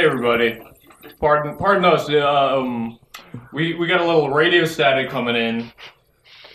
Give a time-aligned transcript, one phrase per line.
[0.00, 0.58] hey everybody.
[1.18, 2.08] Pardon, pardon us.
[2.08, 2.98] Um,
[3.52, 5.70] we we got a little radio static coming in,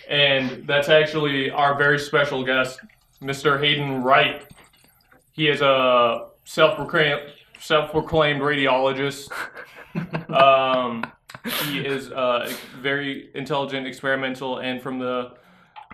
[0.10, 2.80] and that's actually our very special guest,
[3.22, 3.62] Mr.
[3.64, 4.52] Hayden Right.
[5.34, 7.22] He is a self-proclaimed
[7.60, 9.30] self-proclaimed radiologist.
[10.34, 11.06] um,
[11.66, 12.52] he is uh,
[12.82, 15.36] very intelligent, experimental, and from the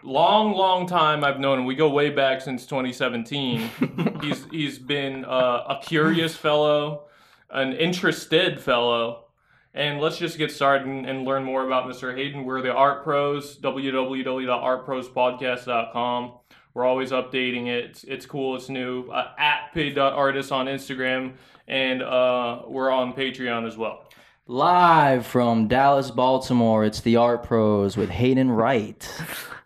[0.03, 3.69] long, long time I've known him, we go way back since 2017.
[4.21, 7.07] he's he's been uh, a curious fellow,
[7.51, 9.25] an interested fellow,
[9.73, 12.15] and let's just get started and, and learn more about Mr.
[12.15, 12.45] Hayden.
[12.45, 16.31] We're the Art Pros, www.artprospodcast.com.
[16.73, 17.83] We're always updating it.
[17.85, 18.55] It's, it's cool.
[18.55, 19.09] It's new.
[19.09, 21.33] Uh, at pig.artist on Instagram,
[21.67, 24.05] and uh, we're on Patreon as well.
[24.47, 29.07] Live from Dallas, Baltimore, it's the Art Pros with Hayden Right.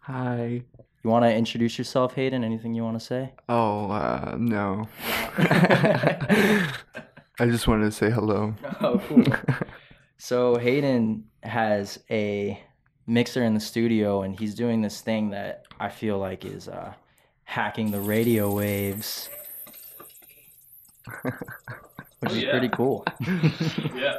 [0.02, 0.62] Hi.
[1.04, 2.44] You want to introduce yourself, Hayden?
[2.44, 3.32] Anything you want to say?
[3.48, 4.88] Oh, uh, no.
[7.40, 8.56] I just wanted to say hello.
[8.82, 9.24] Oh, cool.
[10.18, 12.62] so Hayden has a
[13.08, 16.94] mixer in the studio, and he's doing this thing that I feel like is uh,
[17.44, 19.30] hacking the radio waves,
[22.20, 22.52] which is yeah.
[22.52, 23.06] pretty cool.
[23.96, 24.18] Yeah.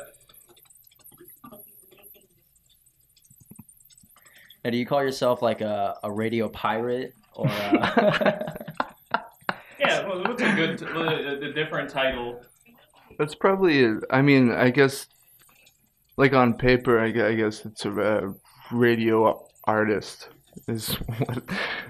[4.65, 7.47] Now, do you call yourself like a, a radio pirate or?
[7.49, 8.33] uh,
[9.13, 9.21] A...
[9.79, 12.41] Yeah, well, what's a good, a, a different title?
[13.19, 13.95] That's probably.
[14.11, 15.07] I mean, I guess,
[16.17, 18.33] like on paper, I gue- I guess it's a uh,
[18.73, 20.29] radio artist.
[20.69, 21.43] Is what,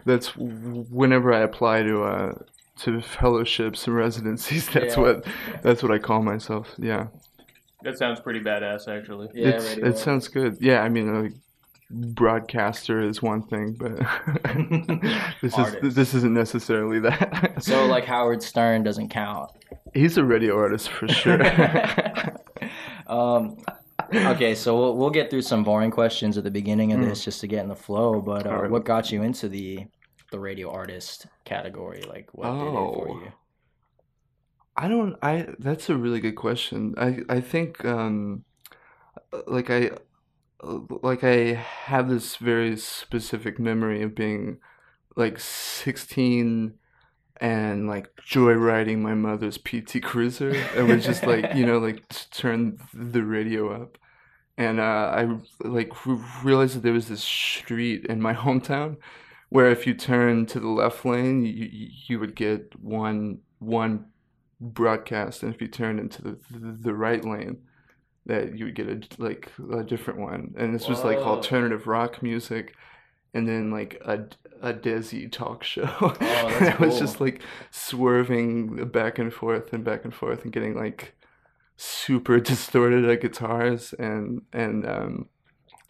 [0.04, 2.32] that's whenever I apply to uh
[2.80, 4.68] to fellowships and residencies.
[4.72, 5.02] That's Yeah.
[5.02, 5.24] what
[5.62, 6.68] that's what I call myself.
[6.76, 7.06] Yeah,
[7.84, 9.28] That sounds pretty badass, actually.
[9.34, 10.58] yeah, it's, radio it sounds good.
[10.60, 11.32] Yeah, I mean, like
[11.90, 13.96] broadcaster is one thing, but
[15.42, 15.84] this Artist.
[15.84, 17.62] is this isn't necessarily that.
[17.62, 19.50] So like Howard Stern doesn't count.
[19.94, 21.40] He's a radio artist for sure.
[23.06, 23.56] um,
[24.12, 27.40] okay, so we'll, we'll get through some boring questions at the beginning of this just
[27.40, 28.20] to get in the flow.
[28.20, 28.70] But uh, Alright.
[28.70, 29.86] what got you into the
[30.32, 32.02] the radio artist category?
[32.02, 33.20] Like, what did it for Oh.
[33.24, 33.32] you?
[34.76, 35.16] I don't.
[35.22, 35.46] I.
[35.58, 36.94] That's a really good question.
[36.98, 37.20] I.
[37.28, 37.84] I think.
[37.84, 38.44] Um.
[39.46, 39.92] Like I.
[40.62, 44.58] Like I have this very specific memory of being,
[45.16, 46.74] like sixteen,
[47.40, 50.50] and like joyriding my mother's PT Cruiser.
[50.50, 53.98] It was just like you know like turn the radio up,
[54.56, 55.92] and uh, I like
[56.42, 58.96] realized that there was this street in my hometown
[59.48, 64.06] where if you turn to the left lane, you you would get one one
[64.60, 67.58] broadcast, and if you turn into the the right lane,
[68.26, 70.54] that you would get a like a different one.
[70.56, 71.36] And this was like Whoa.
[71.36, 72.74] alternative rock music,
[73.32, 74.26] and then like a
[74.62, 75.88] a Desi talk show.
[76.00, 76.98] Oh, and I was cool.
[76.98, 81.14] just like swerving back and forth and back and forth and getting like
[81.76, 85.28] super distorted at guitars and and um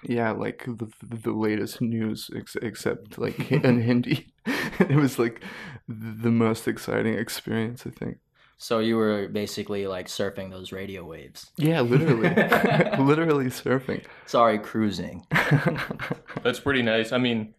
[0.03, 5.41] yeah like the, the latest news ex- except like in hindi it was like
[5.89, 8.19] the most exciting experience i think
[8.59, 11.51] So you were basically like surfing those radio waves.
[11.57, 12.29] yeah literally
[12.99, 15.27] literally surfing Sorry, cruising.
[16.43, 17.13] That's pretty nice.
[17.13, 17.55] I mean,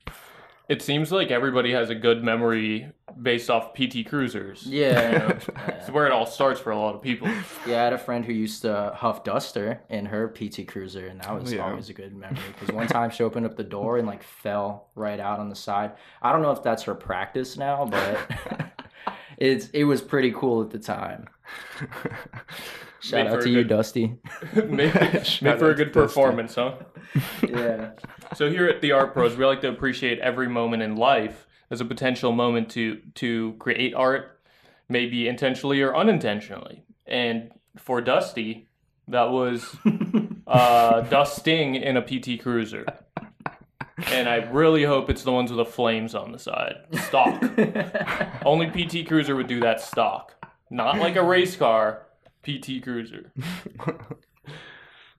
[0.70, 2.92] it seems like everybody has a good memory
[3.22, 4.66] based off PT Cruisers.
[4.66, 5.40] Yeah.
[5.68, 7.30] It's where it all starts for a lot of people.
[7.66, 11.22] Yeah, I had a friend who used to huff duster in her PT Cruiser, and
[11.22, 11.66] that was yeah.
[11.66, 12.40] always a good memory.
[12.60, 15.56] Because one time she opened up the door and like fell right out on the
[15.56, 15.94] side.
[16.22, 18.67] I don't know if that's her practice now, but
[19.38, 21.28] it's it was pretty cool at the time.
[23.00, 24.16] Shout Made out a to you, good- Dusty.
[24.68, 24.94] make,
[25.24, 26.02] Shout make for a good Dustin.
[26.08, 26.76] performance, huh?
[27.48, 27.92] Yeah.
[28.36, 31.80] So here at the Art Pros, we like to appreciate every moment in life as
[31.80, 34.40] a potential moment to to create art,
[34.90, 36.84] maybe intentionally or unintentionally.
[37.06, 38.68] And for Dusty,
[39.08, 39.76] that was
[40.48, 42.86] uh, dusting in a PT Cruiser.
[44.12, 46.76] And I really hope it's the ones with the flames on the side.
[47.08, 47.44] Stock.
[48.46, 50.34] Only PT Cruiser would do that stock.
[50.70, 52.04] Not like a race car,
[52.44, 53.32] PT Cruiser.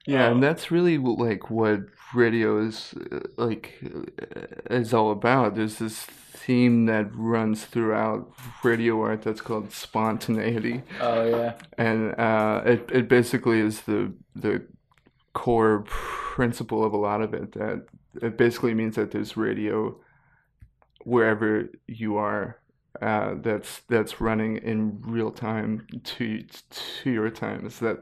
[0.07, 1.81] Yeah, Um, and that's really like what
[2.15, 5.55] radio is uh, like uh, is all about.
[5.55, 8.33] There's this theme that runs throughout
[8.65, 11.55] radio art that's called spontaneity, Oh yeah.
[11.77, 14.63] and uh, it it basically is the the
[15.33, 17.53] core principle of a lot of it.
[17.53, 17.87] That
[18.23, 19.97] it basically means that there's radio
[21.05, 22.59] wherever you are.
[23.01, 27.65] Uh, that's that's running in real time to to your time.
[27.67, 27.99] Is that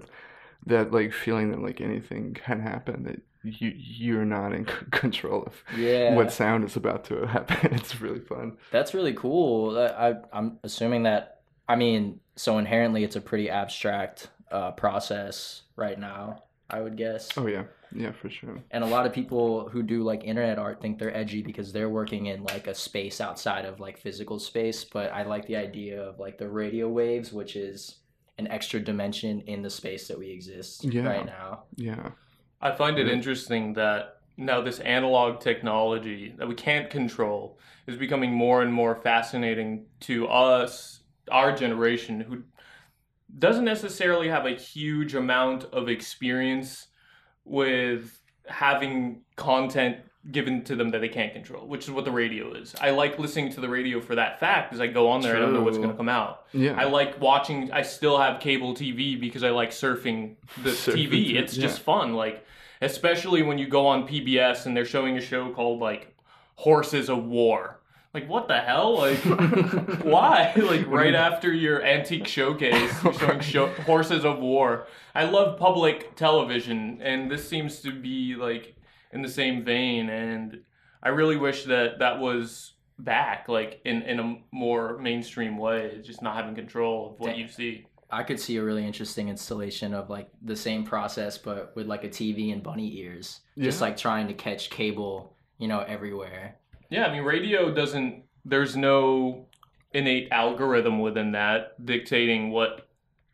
[0.65, 5.43] that like feeling that like anything can happen that you you're not in c- control
[5.43, 6.15] of Yeah.
[6.15, 7.75] what sound is about to happen.
[7.75, 8.57] It's really fun.
[8.71, 9.77] That's really cool.
[9.79, 11.41] I, I I'm assuming that.
[11.69, 16.45] I mean, so inherently, it's a pretty abstract uh, process right now.
[16.69, 17.31] I would guess.
[17.37, 17.65] Oh yeah,
[17.95, 18.63] yeah for sure.
[18.71, 21.89] And a lot of people who do like internet art think they're edgy because they're
[21.89, 24.85] working in like a space outside of like physical space.
[24.85, 27.99] But I like the idea of like the radio waves, which is
[28.39, 31.07] an extra dimension in the space that we exist Yeah.
[31.07, 31.65] right now.
[31.77, 32.11] Yeah,
[32.61, 38.33] I find it interesting that now this analog technology that we can't control is becoming
[38.33, 42.43] more and more fascinating to us, our generation, who
[43.39, 46.89] doesn't necessarily have a huge amount of experience
[47.45, 49.99] with having content
[50.33, 52.75] given to them that they can't control, which is what the radio is.
[52.81, 55.39] I like listening to the radio for that fact because I go on there, I
[55.39, 56.47] don't know what's going to come out.
[56.53, 56.75] yeah.
[56.77, 57.71] I like watching.
[57.73, 61.35] I still have cable TV because I like surfing the Surfing TV.
[61.37, 62.15] It's just fun.
[62.15, 62.45] Like
[62.81, 66.15] especially when you go on PBS and they're showing a show called like
[66.57, 67.81] Horses of War.
[68.15, 68.97] Like what the hell?
[68.99, 69.19] Like
[70.05, 70.53] why?
[70.57, 74.87] Like right after your antique showcase, you're showing show, Horses of War.
[75.15, 78.77] I love public television, and this seems to be like
[79.13, 80.09] in the same vein.
[80.09, 80.63] And
[81.03, 86.23] I really wish that that was back, like in in a more mainstream way, just
[86.23, 87.41] not having control of what Damn.
[87.41, 87.87] you see.
[88.11, 92.05] I could see a really interesting installation of like the same process, but with like
[92.05, 96.57] a TV and bunny ears, just like trying to catch cable, you know, everywhere.
[96.91, 98.25] Yeah, I mean, radio doesn't.
[98.45, 99.47] There's no
[99.93, 102.89] innate algorithm within that dictating what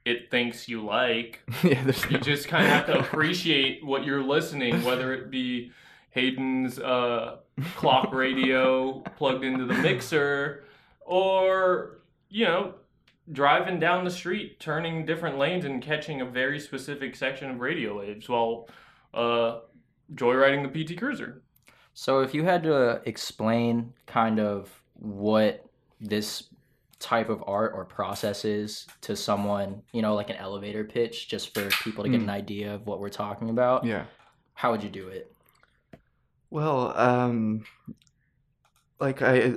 [0.04, 1.40] it thinks you like.
[1.62, 5.30] yeah, there's You no- just kind of have to appreciate what you're listening, whether it
[5.30, 5.70] be
[6.10, 7.36] Hayden's uh,
[7.76, 10.64] clock radio plugged into the mixer,
[11.00, 12.74] or you know,
[13.30, 17.98] driving down the street, turning different lanes and catching a very specific section of radio
[17.98, 18.68] waves while
[19.14, 19.58] uh,
[20.14, 21.41] joyriding the PT Cruiser.
[21.94, 25.64] So if you had to explain kind of what
[26.00, 26.44] this
[26.98, 31.52] type of art or process is to someone, you know, like an elevator pitch, just
[31.54, 32.24] for people to get Hmm.
[32.24, 34.06] an idea of what we're talking about, yeah.
[34.54, 35.32] how would you do it?
[36.50, 37.64] Well, um,
[39.00, 39.56] like I,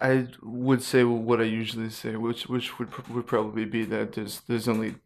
[0.00, 4.40] I would say what I usually say, which which would would probably be that there's
[4.42, 4.96] there's only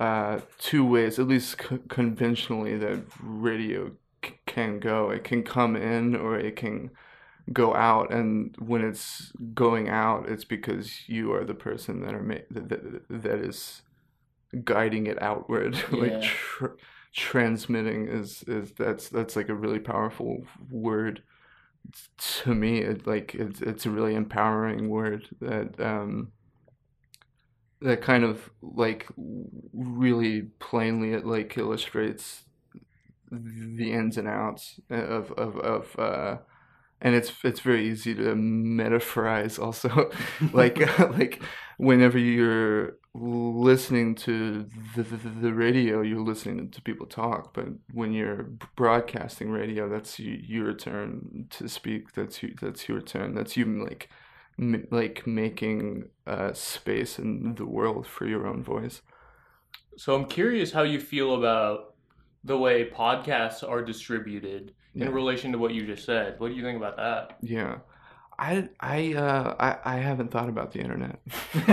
[0.00, 3.92] uh, two ways, at least c- conventionally, that radio
[4.54, 5.10] can go.
[5.10, 6.90] It can come in or it can
[7.52, 12.22] go out, and when it's going out, it's because you are the person that are
[12.22, 13.82] ma- that, that, that is
[14.64, 16.78] guiding it outward, like tr-
[17.12, 21.22] transmitting is is that's that's like a really powerful word
[22.18, 22.78] to me.
[22.78, 26.32] It like it's it's a really empowering word that um
[27.80, 29.06] that kind of like
[29.74, 32.44] really plainly it like illustrates
[33.76, 36.36] the ins and outs of of of uh
[37.00, 40.10] and it's it's very easy to metaphorize also.
[40.52, 41.42] Like like
[41.76, 48.12] whenever you're listening to the, the, the radio you're listening to people talk but when
[48.12, 53.56] you're broadcasting radio that's you, your turn to speak that's you that's your turn that's
[53.56, 54.08] you like
[54.58, 59.02] m- like making uh, space in the world for your own voice.
[59.96, 61.93] So I'm curious how you feel about
[62.44, 65.06] the way podcasts are distributed Yeah.
[65.06, 66.38] in relation to what you just said.
[66.38, 67.36] What do you think about that?
[67.40, 67.78] yeah
[68.38, 71.20] I I uh I, I haven't thought about the internet.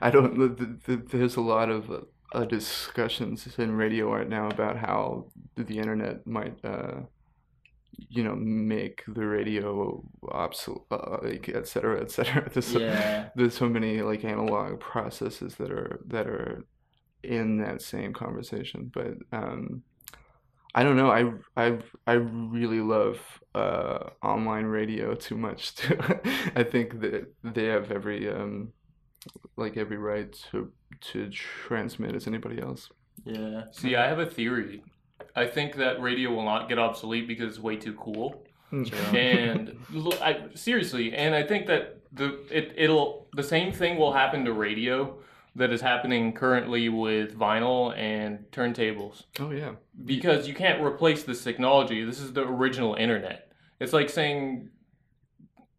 [0.00, 0.34] I don't.
[0.36, 1.90] th- th- th- There's a lot of
[2.32, 7.00] uh, discussions in radio right now about how the internet might, uh,
[8.08, 12.48] you know, make the radio obsolete, uh, like, et cetera, et cetera.
[12.52, 12.78] There's so,
[13.36, 16.64] there's so many like analog processes that are that are
[17.22, 19.82] in that same conversation, but um,
[20.74, 21.10] I don't know.
[21.10, 23.18] I I I really love
[23.54, 25.74] uh, online radio too much.
[25.76, 26.20] To,
[26.56, 28.72] I think that they have every um,
[29.56, 30.72] like every right to
[31.12, 32.88] to transmit as anybody else.
[33.24, 33.64] Yeah.
[33.72, 34.82] See, I have a theory.
[35.34, 38.44] I think that radio will not get obsolete because it's way too cool.
[38.70, 38.98] True.
[39.18, 44.12] And l- I, seriously, and I think that the it it'll the same thing will
[44.12, 45.18] happen to radio
[45.58, 49.24] that is happening currently with vinyl and turntables.
[49.38, 49.72] Oh yeah,
[50.04, 52.04] because you can't replace this technology.
[52.04, 53.52] This is the original internet.
[53.80, 54.70] It's like saying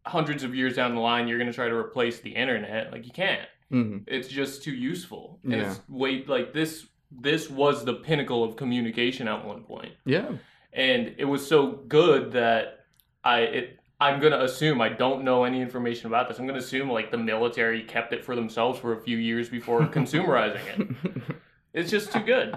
[0.06, 2.92] hundreds of years down the line you're going to try to replace the internet.
[2.92, 3.48] Like you can't.
[3.70, 5.40] hmm It's just too useful.
[5.44, 5.70] And Yeah.
[5.70, 9.92] It's wait like this this was the pinnacle of communication at one point.
[10.04, 10.30] Yeah.
[10.72, 12.84] And it was so good that
[13.24, 16.38] I it I'm gonna assume I don't know any information about this.
[16.38, 19.80] I'm gonna assume like the military kept it for themselves for a few years before
[19.86, 21.36] consumerizing it.
[21.72, 22.56] It's just too good.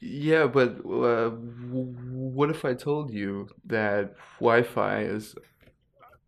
[0.00, 5.34] Yeah, but uh, what if I told you that Wi-Fi is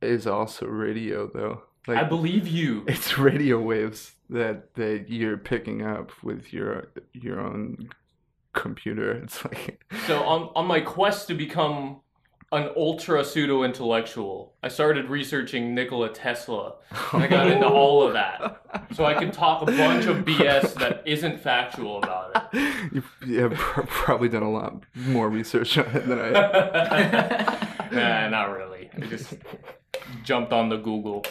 [0.01, 1.63] is also radio though?
[1.87, 2.85] Like I believe you.
[2.89, 7.91] it's radio waves that that you're picking up with your your own
[8.53, 9.13] computer.
[9.13, 12.01] It's like So on on my quest to become
[12.53, 16.75] an ultra pseudo intellectual, I started researching Nikola Tesla.
[17.13, 18.63] And I got into all of that.
[18.95, 22.75] So I could talk a bunch of BS that isn't factual about it.
[22.93, 26.31] You've yeah, pr- probably done a lot more research on it than I.
[27.93, 28.91] nah, not really.
[28.95, 29.35] I just
[30.23, 31.25] jumped on the Google.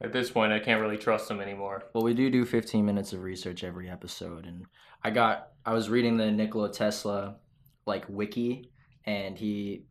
[0.00, 1.84] At this point, I can't really trust them anymore.
[1.94, 4.66] Well, we do do 15 minutes of research every episode, and
[5.02, 7.36] I got I was reading the Nikola Tesla
[7.86, 8.70] like wiki,
[9.06, 9.84] and he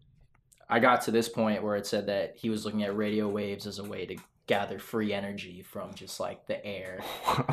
[0.74, 3.68] I got to this point where it said that he was looking at radio waves
[3.68, 4.15] as a way to
[4.48, 7.00] gather free energy from just like the air.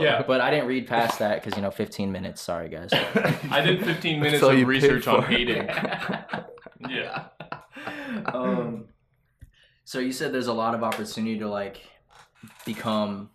[0.00, 0.24] Yeah.
[0.26, 2.40] But I didn't read past that because you know 15 minutes.
[2.40, 2.88] Sorry guys.
[3.50, 5.28] I did 15 minutes all of research on for.
[5.28, 5.70] Hayden.
[6.88, 7.26] Yeah.
[8.32, 8.86] um,
[9.84, 11.82] so you said there's a lot of opportunity to like
[12.64, 13.28] become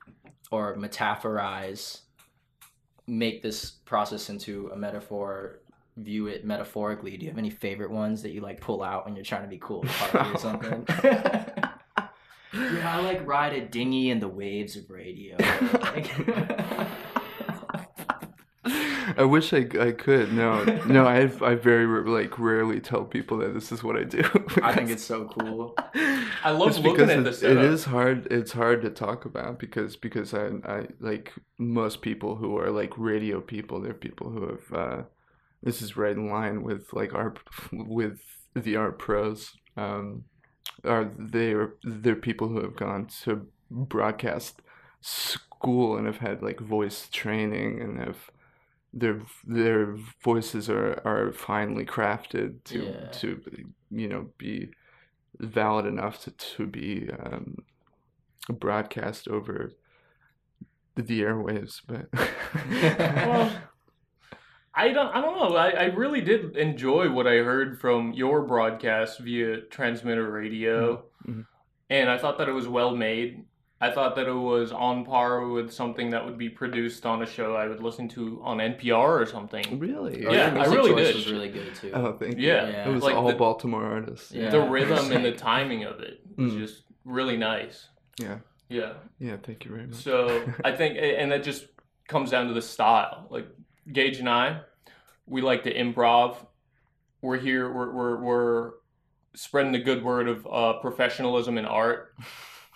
[0.50, 2.02] or metaphorize,
[3.06, 5.60] make this process into a metaphor,
[5.98, 7.16] view it metaphorically.
[7.18, 9.48] Do you have any favorite ones that you like pull out when you're trying to
[9.48, 10.86] be cool with Harvey or something?
[11.04, 15.38] yeah, I like ride a dinghy in the waves of radio.
[19.18, 20.34] I wish I, I could.
[20.34, 21.06] No, no.
[21.06, 24.24] I I very like rarely tell people that this is what I do.
[24.64, 25.76] I think it's so cool.
[26.44, 27.64] I love looking at it- the setup.
[27.64, 28.28] is hard.
[28.32, 32.98] It's hard to talk about because because I I like most people who are like
[32.98, 33.80] radio people.
[33.80, 34.74] They're people who have.
[34.74, 35.04] Uh,
[35.66, 37.36] this is right in line with like our
[37.74, 38.22] with
[38.56, 39.54] the art pros.
[39.78, 40.26] Um,
[40.86, 44.62] are they're they're people who have gone to broadcast
[45.02, 48.32] school and have had like voice training and have
[48.94, 53.08] their their voices are are finely crafted to Yeah.
[53.12, 53.42] to
[53.92, 54.72] you know be
[55.40, 57.58] valid enough to to be um,
[58.50, 59.74] broadcast over
[60.96, 62.08] the airwaves but
[63.22, 63.52] Well,
[64.76, 65.16] I don't.
[65.16, 65.56] I don't know.
[65.56, 71.46] I, I really did enjoy what I heard from your broadcast via transmitter radio, Mhm.
[71.90, 73.46] and I thought that it was well made.
[73.82, 77.26] I thought that it was on par with something that would be produced on a
[77.26, 79.80] show I would listen to on NPR or something.
[79.80, 81.16] really Oh, Yeah, I really choice did.
[81.16, 81.92] was really good too.
[81.94, 82.90] oh thank you Yeah, Yeah.
[82.90, 84.50] it was like all the, Baltimore artists Yeah.
[84.50, 86.58] the rhythm and the timing of it was Mm.
[86.60, 87.90] just really nice.
[88.20, 88.40] yeah
[88.70, 88.94] Yeah.
[89.20, 91.68] yeah thank you very much So I think, and that just
[92.08, 93.28] comes down to the style.
[93.30, 93.48] Like
[93.92, 94.62] Gage and I,
[95.26, 96.38] we like to improv.
[97.22, 97.72] We're here.
[97.72, 98.72] We're we're, we're
[99.36, 102.16] spreading the good word of uh, professionalism in art.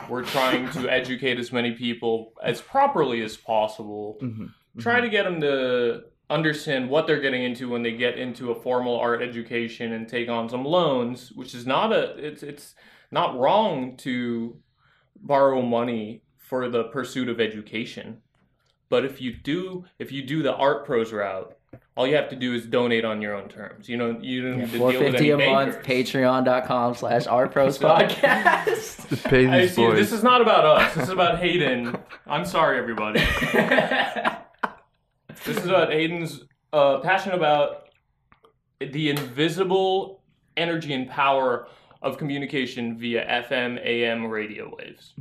[0.09, 4.17] We're trying to educate as many people as properly as possible.
[4.21, 5.03] Mhm, Try mhm.
[5.03, 8.99] to get them to understand what they're getting into when they get into a formal
[8.99, 12.75] art education and take on some loans, which is not a it's it's
[13.11, 14.57] not wrong to
[15.15, 18.21] borrow money for the pursuit of education.
[18.89, 21.55] But if you do if you do the art pros route,
[21.95, 23.87] all you have to do is donate on your own terms.
[23.87, 26.09] You know, you don't Yeah, need to deal with 450 any a month, bankers.
[26.11, 29.23] patreon.com slash Art Pros podcast.
[29.29, 30.93] Pay these see, boys this is not about us.
[30.95, 31.95] This is about Hayden.
[32.27, 33.21] I'm sorry, everybody.
[35.45, 36.43] This is about Hayden's
[36.73, 37.87] uh, passion about
[38.81, 40.21] the invisible
[40.57, 41.67] energy and power
[42.01, 45.13] of communication via FM, AM radio waves.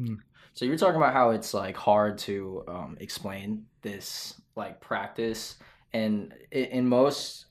[0.55, 5.57] So you're talking about how it's like hard to um, explain this like practice,
[5.93, 7.47] and in most,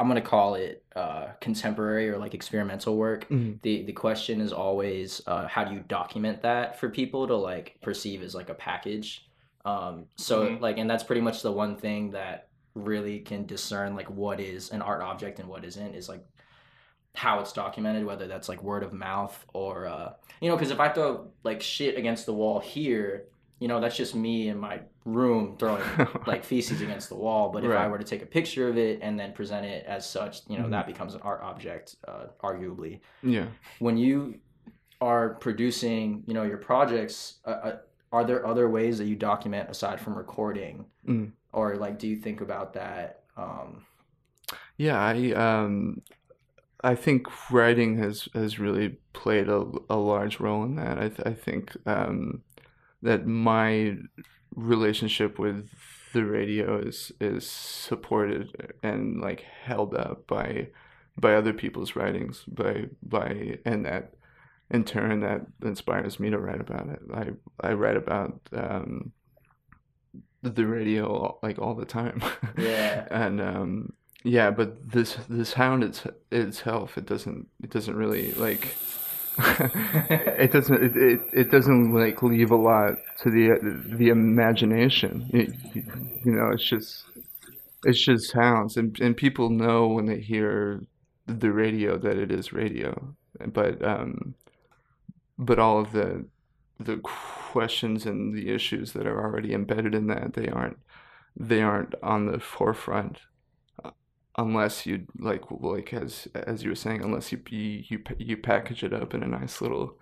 [0.00, 3.28] I'm gonna call it uh, contemporary or like experimental work.
[3.28, 3.60] Mhm.
[3.62, 7.76] The the question is always uh, how do you document that for people to like
[7.82, 9.26] perceive as like a package.
[9.64, 10.60] Um, so Mhm.
[10.60, 14.70] like, and that's pretty much the one thing that really can discern like what is
[14.70, 16.24] an art object and what isn't is like
[17.18, 20.78] how it's documented, whether that's like word of mouth or uh, you know, because if
[20.78, 23.24] I throw like shit against the wall here,
[23.58, 25.82] you know, that's just me in my room throwing
[26.28, 27.50] like feces against the wall.
[27.50, 30.08] But if I were to take a picture of it and then present it as
[30.08, 30.70] such, you know, Mhm.
[30.70, 33.00] that becomes an art object, uh, arguably.
[33.22, 33.46] yeah
[33.80, 34.38] When you
[35.00, 37.76] are producing, you know, your projects, uh, uh,
[38.12, 41.32] are there other ways that you document aside from recording, Mm.
[41.52, 43.24] or like, do you think about that?
[43.36, 43.84] Um,
[44.76, 46.02] Yeah, I um
[46.82, 50.98] I think writing has has really played a, a large role in that.
[50.98, 52.42] I th- I think um,
[53.02, 53.96] that my
[54.54, 55.68] relationship with
[56.12, 60.68] the radio is is supported and like held up by
[61.16, 64.14] by other people's writings by by and that
[64.70, 67.00] in turn that inspires me to write about it.
[67.12, 69.12] I I write about um,
[70.42, 72.22] the radio like all the time.
[72.56, 73.06] Yeah.
[73.10, 73.92] and um,
[74.24, 78.74] yeah, but this this hound it's, itself it doesn't it doesn't really like
[79.38, 83.58] it doesn't it, it, it doesn't like leave a lot to the
[83.96, 85.30] the imagination.
[85.32, 85.50] It,
[86.24, 87.04] you know, it's just
[87.84, 90.82] it's just sounds and and people know when they hear
[91.26, 93.14] the radio that it is radio.
[93.46, 94.34] But um
[95.38, 96.26] but all of the
[96.80, 100.78] the questions and the issues that are already embedded in that they aren't
[101.36, 103.18] they aren't on the forefront
[104.38, 108.82] unless you like like as as you were saying unless you you you, you package
[108.84, 109.96] it up in a nice little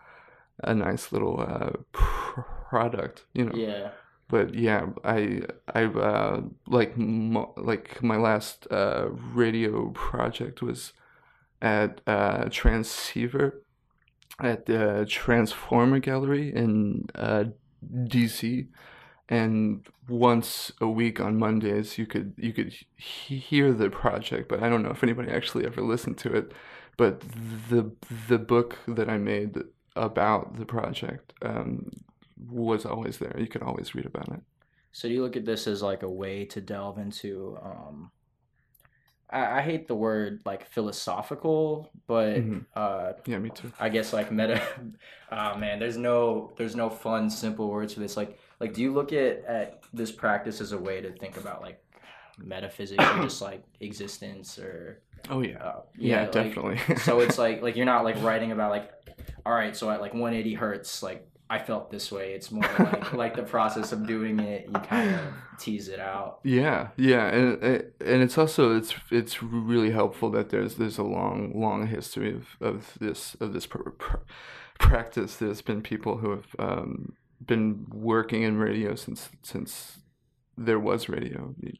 [0.65, 1.71] a nice little uh,
[2.71, 3.91] product you know Yeah.
[4.29, 5.43] but yeah i
[5.75, 10.93] i uh like mo- like my last uh radio project was
[11.63, 13.63] at uh transceiver
[14.41, 17.45] at the transformer gallery in uh
[18.15, 18.69] dc
[19.29, 24.63] and once a week on mondays you could you could he- hear the project but
[24.63, 26.53] i don't know if anybody actually ever listened to it
[26.97, 27.21] but
[27.71, 27.91] the
[28.29, 29.59] the book that i made
[29.97, 31.91] about the project um
[32.49, 34.41] was always there you could always read about it
[34.93, 38.11] So do you look at this as like a way to delve into um
[39.31, 42.67] I, I hate the word like philosophical, but Mhm.
[42.75, 44.63] uh yeah me too I guess like meta
[45.33, 48.17] oh man, there's no there's no fun simple words for this.
[48.17, 51.63] Like like do you look at, at this practice as a way to think about
[51.63, 51.83] like
[52.39, 55.63] metaphysics or just like existence or oh yeah.
[55.63, 56.97] uh, yeah, like, definitely.
[57.03, 58.91] so it's like like you're not like writing about like
[59.45, 62.33] all right so at like 180 hertz like i felt this way.
[62.33, 65.21] It's more like like the process of doing it you kind of
[65.59, 66.41] tease it out.
[66.43, 71.53] Yeah, yeah, and and it's also it's it's really helpful that there's there's a long
[71.55, 74.17] long history of, of this of this pr- pr-
[74.79, 75.37] practice.
[75.37, 77.13] There's been people who have um,
[77.45, 79.99] been working in radio since since
[80.57, 81.73] there was radio, you,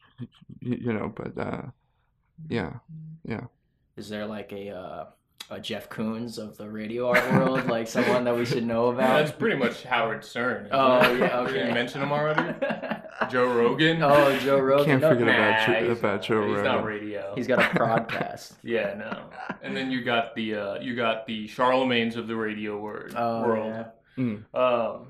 [0.61, 1.13] you know.
[1.15, 1.63] But uh,
[2.49, 2.75] yeah,
[3.25, 3.45] yeah.
[3.97, 5.05] is there like a uh
[5.49, 9.19] a jeff koons of the radio art world like someone that we should know about?
[9.25, 10.69] That's pretty much Howard Stern.
[10.73, 11.21] oh it?
[11.21, 12.53] yeah Did okay you mention him already?
[13.31, 14.03] Joe Rogan.
[14.03, 16.85] oh joe rogan Can't No, forget about Nah, Joe- he's about Joe He's not Rogan.
[16.85, 17.33] radio.
[17.35, 19.31] he's got a podcast Yeah, no.
[19.63, 23.43] And then you got the uh, you got the Charlamagne's of the radio word oh
[23.43, 23.73] world.
[23.73, 23.85] yeah
[24.19, 24.43] Mm.
[24.55, 25.07] Um,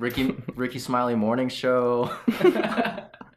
[0.00, 2.10] ricky rickey smiley morning show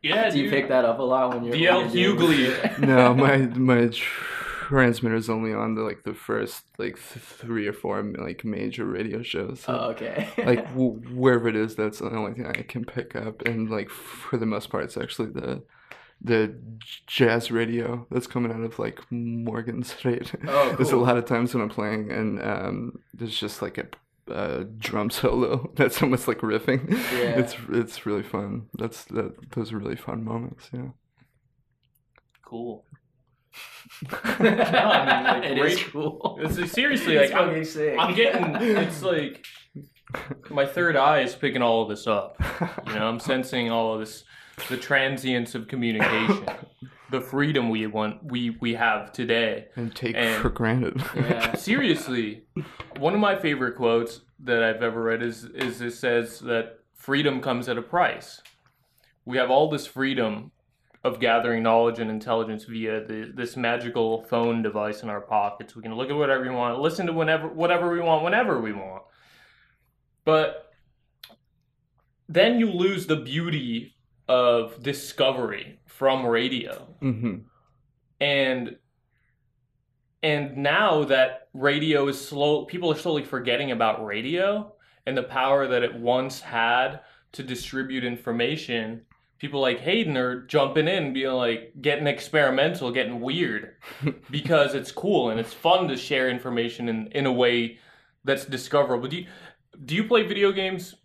[0.02, 0.52] yeah, do you dude.
[0.52, 2.80] pick that up a lot when you're DL when you're Hughley.
[2.80, 3.89] No, my my
[4.67, 9.21] transmitter's only on the like the first like th- three or four like major radio
[9.21, 9.62] shows.
[9.62, 13.15] So, oh okay like w- wherever it is, that's the only thing I can pick
[13.15, 13.41] up.
[13.43, 15.63] And like for the most part, it's actually the
[16.21, 16.56] the
[17.06, 20.32] jazz radio that's coming out of like Morgan State.
[20.47, 23.88] Oh, There's a lot of times when I'm playing and um, there's just like a,
[24.28, 26.90] a drum solo that's almost like riffing.
[26.90, 27.40] Yeah.
[27.40, 28.68] It's it's really fun.
[28.78, 30.70] That's that those are really fun moments.
[30.74, 30.90] Yeah.
[32.46, 32.86] Cool.
[34.40, 36.40] No, I mean, like, It is great- cool.
[36.42, 38.00] This is seriously like I'm, fucking.
[38.00, 38.56] I'm getting.
[38.78, 39.46] It's like
[40.50, 42.36] my third eye is picking all of this up.
[42.88, 44.24] You know, I'm sensing all of this,
[44.70, 46.46] the transience of communication,
[47.12, 49.68] the freedom we want, we we have today.
[49.76, 51.02] and take And- for granted.
[51.16, 51.56] Yeah.
[51.56, 52.44] Seriously,
[52.98, 57.42] one of my favorite quotes that I've ever read is is it says that freedom
[57.42, 58.42] comes at a price.
[59.26, 60.52] We have all this freedom
[61.04, 65.76] of gathering knowledge and intelligence via the, this magical phone device in our pockets.
[65.76, 68.72] We can look at whatever we want, listen to whenever whatever we want, whenever we
[68.74, 69.04] want.
[70.26, 70.72] But
[72.30, 73.92] then you lose the beauty
[74.28, 76.88] of discovery from radio.
[77.00, 77.38] Hmm
[78.24, 78.78] and
[80.22, 84.74] and now that radio is slow people are slowly forgetting about radio
[85.06, 87.02] and the power that it once had
[87.34, 89.02] to distribute information
[89.40, 93.76] people like hayden are jumping in being like getting experimental getting weird
[94.32, 97.78] because it's cool and it's fun to share information in, in a way
[98.24, 99.08] that's discoverable.
[99.08, 99.28] Do you
[99.86, 100.96] do you play video games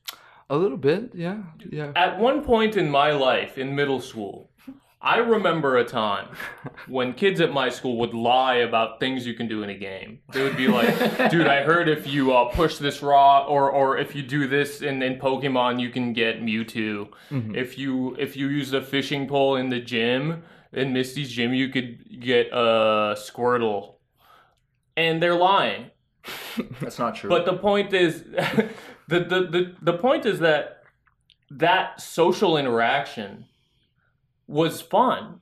[0.51, 1.93] A little bit, yeah, yeah.
[1.95, 4.51] at one point in my life in middle school,
[5.03, 6.29] I remember a time
[6.89, 10.21] when kids at my school would lie about things you can do in a game.
[10.33, 13.99] They would be like, "Dude, I heard if you uh, push this raw, or or
[13.99, 17.11] if you do this in, in Pokemon, you can get Mewtwo.
[17.31, 17.55] Mhm.
[17.55, 21.69] If you if you use the fishing pole in the gym in Misty's gym, you
[21.69, 23.95] could get a Squirtle."
[24.97, 25.91] and they're lying.
[26.81, 27.31] That's not true.
[27.31, 28.25] But the point is,
[29.09, 30.83] the, the, the, the point is that
[31.51, 33.47] that social interaction
[34.47, 35.41] was fun.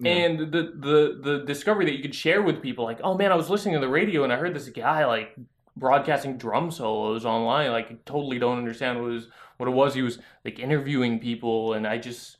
[0.00, 0.12] Yeah.
[0.12, 3.34] And the, the the discovery that you could share with people, like, oh man, I
[3.34, 5.36] was listening to the radio and I heard this guy like
[5.76, 7.70] broadcasting drum solos online.
[7.70, 9.28] Like, I totally don't understand what it was.
[9.58, 12.38] What it was, he was like interviewing people, and I just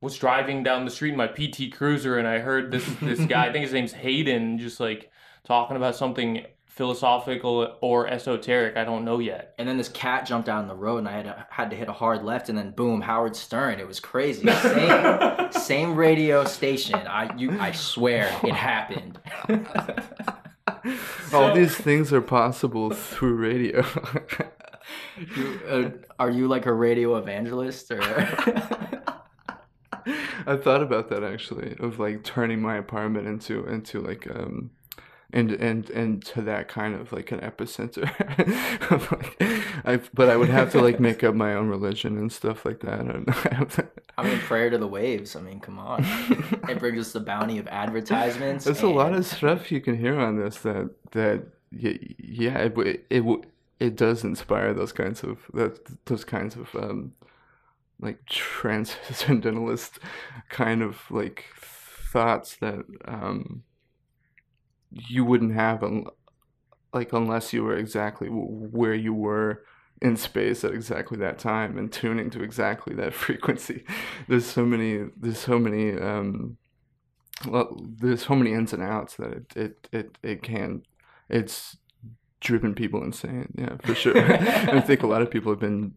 [0.00, 3.48] was driving down the street in my PT Cruiser, and I heard this this guy.
[3.48, 5.10] I think his name's Hayden, just like
[5.42, 6.46] talking about something
[6.80, 8.74] philosophical or esoteric.
[8.78, 9.54] I don't know yet.
[9.58, 11.76] and then this cat jumped out in the road, and I had to, had to
[11.76, 13.78] hit a hard left, and then boom, Howard Stern.
[13.78, 14.50] It was crazy.
[14.50, 16.94] Same, same radio station.
[17.06, 19.20] I you I swear it happened.
[21.34, 23.84] All So- these things are possible through radio.
[25.36, 28.00] You, uh, are you like a radio evangelist or?
[30.46, 34.70] I thought about that actually, of like turning my apartment into into like um
[35.32, 38.04] and and and to that kind of like an epicenter.
[39.84, 42.80] I but I would have to like make up my own religion and stuff like
[42.80, 43.00] that.
[43.00, 43.28] And
[44.18, 45.36] I mean, prayer to the waves.
[45.36, 46.04] I mean, come on.
[46.68, 48.64] It brings us the bounty of advertisements.
[48.64, 52.98] There's a lot of stuff you can hear on this that that yeah it w-
[53.08, 53.24] it
[53.78, 57.12] it does inspire those kinds of that those kinds of um
[58.00, 59.98] like transcendentalist
[60.48, 63.62] kind of like thoughts that um
[64.92, 66.06] you wouldn't have un-
[66.92, 69.64] like unless you were exactly w- where you were
[70.02, 73.84] in space at exactly that time and tuning to exactly that frequency.
[74.28, 76.56] There's so many there's so many um
[77.48, 80.82] well, there's so many ins and outs that it it it, it can
[81.28, 81.76] it's
[82.40, 83.52] driven people insane.
[83.56, 84.16] Yeah for sure.
[84.32, 85.94] I think a lot of people have been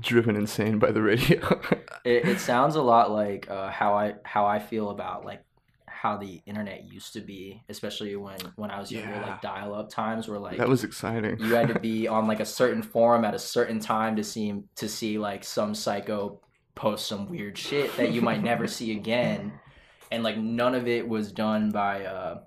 [0.00, 1.60] driven insane by the radio.
[2.04, 5.42] It, it sounds a lot like uh, how I how I feel about like
[6.02, 9.26] how the internet used to be, especially when when I was younger, Yeah.
[9.26, 11.38] like dial up times where like that was exciting.
[11.40, 14.62] you had to be on like a certain forum at a certain time to see
[14.76, 16.40] to see like some psycho
[16.74, 19.52] post some weird shit that you might never see again.
[20.12, 22.40] And like none of it was done by uh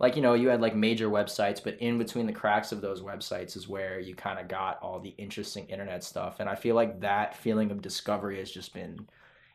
[0.00, 3.00] like you know you had like major websites but in between the cracks of those
[3.02, 6.36] websites is where you kind of got all the interesting internet stuff.
[6.40, 9.06] And i feel like that feeling of discovery has just been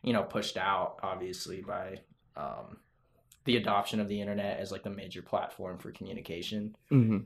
[0.03, 1.99] you know pushed out obviously by
[2.35, 2.77] um
[3.45, 6.75] the adoption of the internet as like the major platform for communication.
[6.89, 7.19] Hmm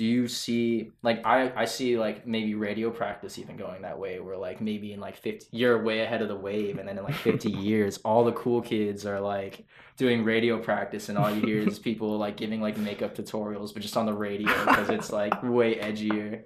[0.00, 4.18] do you see like I, I see like maybe radio practice even going that way
[4.18, 7.04] where like maybe in like 50 you're way ahead of the wave and then in
[7.04, 9.66] like 50 years all the cool kids are like
[9.98, 13.82] doing radio practice and all you hear is people like giving like makeup tutorials but
[13.82, 16.44] just on the radio because it's like way edgier.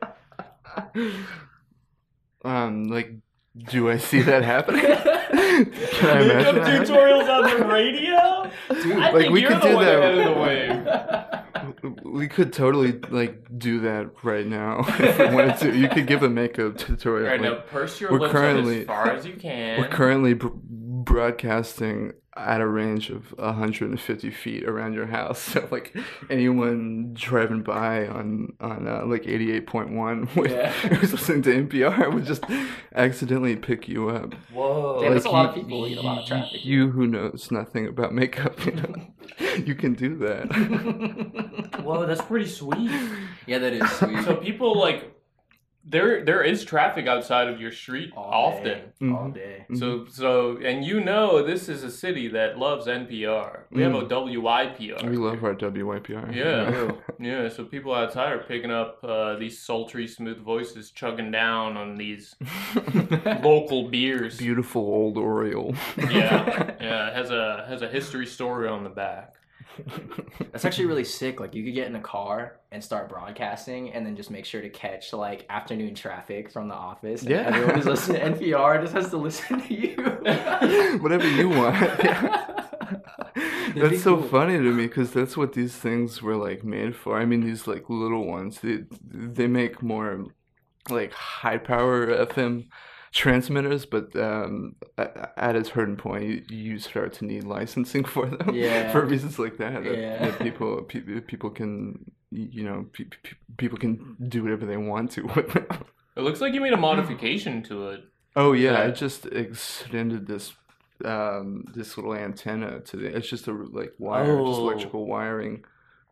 [2.44, 3.10] Um like
[3.70, 8.50] do i see that happening can i imagine that tutorials on the radio?
[8.82, 9.98] Dude, I like, think we you're could the do one that.
[10.00, 10.34] ahead of
[11.84, 11.94] the wave.
[12.04, 16.22] we could totally like do that right now if we wanted to you could give
[16.22, 19.10] a makeup tutorial All right, now like, purse your we're lips currently- up as far
[19.12, 19.80] as you can.
[19.80, 25.38] We're currently br- broadcasting at a range of 150 feet around your house.
[25.54, 25.94] So like
[26.30, 30.70] anyone driving by on on uh, like 88.1 with, Yeah.
[30.72, 32.44] who's listening to NPR would just
[32.94, 34.34] accidentally pick you up.
[34.52, 35.00] Whoa.
[35.02, 35.82] Damn, that's a lot of you- people.
[35.82, 36.64] We a lot of traffic.
[36.64, 38.94] You who knows nothing about makeup, you know,
[39.64, 40.46] you can do that.
[41.84, 42.90] Whoa, that's pretty sweet.
[43.46, 45.13] yeah that is sweet So people like
[45.86, 48.64] there there is traffic outside of your street All often.
[48.64, 49.34] day, all Mhm.
[49.34, 53.64] day So so and you know this is a city that loves NPR.
[53.70, 54.98] We have a WYPR.
[55.02, 55.10] Mm.
[55.10, 56.34] We love our WYPR.
[56.34, 56.92] Yeah.
[57.20, 61.94] Yeah, so people outside are picking up uh, these sultry, smooth voices chugging down on
[61.94, 62.34] these
[63.42, 64.36] local beers.
[64.38, 65.74] Beautiful old Oriole.
[65.96, 69.34] Yeah, yeah, it has a has a history story on the back.
[70.52, 71.40] That's actually really sick.
[71.40, 74.60] Like you could get in a car and start broadcasting, and then just make sure
[74.62, 77.22] to catch like afternoon traffic from the office.
[77.22, 77.40] And Yeah.
[77.46, 79.96] everyone who's listening to NPR just has to listen to you.
[81.00, 81.76] Whatever you want.
[83.74, 84.28] That'd that's so cool.
[84.28, 87.18] funny to me because that's what these things were like made for.
[87.18, 90.26] I mean, these like little ones, they they make more
[90.88, 92.68] like high power FM
[93.14, 98.54] transmitters, but um, at a certain point, you, you start to need licensing for them.
[98.54, 98.90] Yeah.
[98.92, 99.84] for reasons like that.
[99.84, 100.18] That, Yeah.
[100.26, 105.12] that people pe- people can you know pe- pe- people can do whatever they want
[105.12, 105.66] to with them.
[106.16, 108.00] It looks like you made a modification to it.
[108.36, 110.52] Oh yeah, I just extended this
[111.04, 114.68] um this little antenna to the it's just a like wire just Oh.
[114.68, 115.64] electrical wiring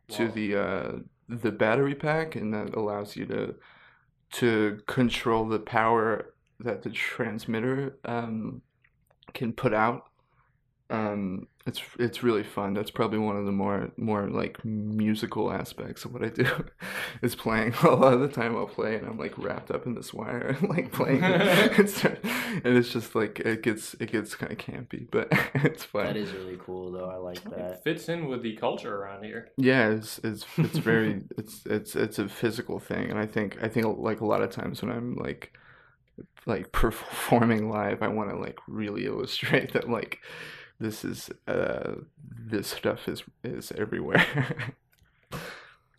[0.09, 0.33] to Wow.
[0.35, 0.93] the uh
[1.29, 3.55] the battery pack and that allows you to
[4.33, 6.32] to control the power
[6.65, 8.63] that the transmitter um
[9.35, 10.07] can put out
[10.93, 12.75] um, it's it's really fun.
[12.75, 16.47] That's probably one of the more more like musical aspects of what I do
[17.23, 17.73] is playing.
[17.83, 20.57] A lot of the time I'll play and I'm like wrapped up in this wire
[20.61, 21.41] and like playing it.
[21.79, 25.85] and, start- and it's just like it gets it gets kind of campy, but it's
[25.85, 26.05] fun.
[26.05, 27.09] That is really cool, though.
[27.09, 27.59] I like that.
[27.59, 29.49] It fits in with the culture around here.
[29.57, 33.69] Yeah, it's it's it's very it's it's it's a physical thing, and I think I
[33.69, 35.55] think like a lot of times when I'm like
[36.47, 40.19] like performing live, I want to like really illustrate that like
[40.81, 44.27] this is uh this stuff is is everywhere.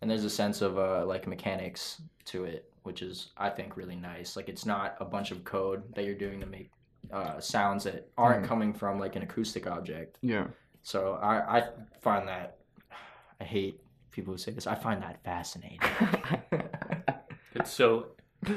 [0.00, 3.96] And there's a sense of uh, like mechanics to it, which is I think really
[3.96, 4.36] nice.
[4.36, 6.70] Like it's not a bunch of code that you're doing to make
[7.10, 8.48] uh, sounds that aren't Mhm.
[8.48, 10.18] coming from like an acoustic object.
[10.20, 10.48] yeah,
[10.82, 11.68] So I I
[12.02, 12.58] find that
[13.40, 13.80] I hate
[14.10, 14.66] people who say this.
[14.66, 15.80] I find that fascinating.
[17.54, 18.08] It's so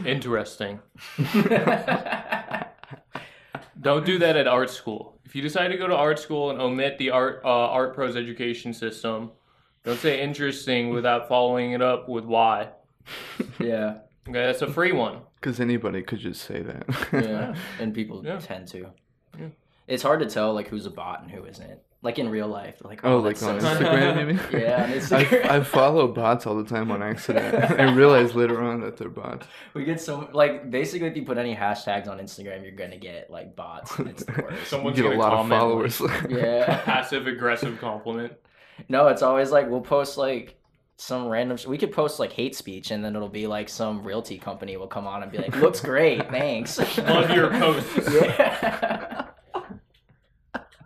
[0.06, 0.80] interesting.
[3.80, 5.20] Don't do that at art school.
[5.24, 8.16] If you decide to go to art school and omit the art uh, art pros
[8.16, 9.32] education system,
[9.84, 12.70] don't say interesting without following it up with why.
[13.60, 15.20] yeah, Okay, that's a free one.
[15.40, 16.86] because anybody could just say that.
[17.14, 18.40] yeah, and people Yeah.
[18.40, 18.88] tend to.
[19.40, 19.48] Yeah.
[19.88, 21.80] It's hard to tell like who's a bot and who isn't.
[22.04, 24.40] Like in real life, like Oh, oh that's like on so- Instagram, you mean?
[24.62, 25.50] Yeah, on I, Instagram.
[25.50, 27.56] I follow bots all the time on accident.
[27.80, 29.48] I realize later on that they're bots.
[29.74, 33.32] We get so like basically if you put any hashtags on Instagram, you're gonna get
[33.32, 33.98] like bots.
[33.98, 34.60] And it's the worst.
[34.60, 36.02] You Someone's get a gonna lot of comment, followers.
[36.30, 36.82] yeah.
[36.84, 38.34] Passive aggressive compliment.
[38.90, 40.54] No, it's always like we'll post like
[40.98, 41.58] some random.
[41.68, 44.88] We could post like hate speech, and then it'll be like some realty company will
[44.88, 48.08] come on and be like, "Looks great, thanks." Love your posts.
[48.14, 49.24] Yeah.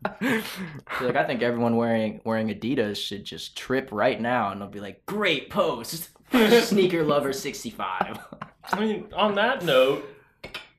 [0.03, 4.79] Like I think everyone wearing wearing Adidas should just trip right now, and they'll be
[4.79, 6.09] like, "Great post,
[6.61, 8.19] sneaker lover 65."
[8.71, 10.07] I mean, on that note,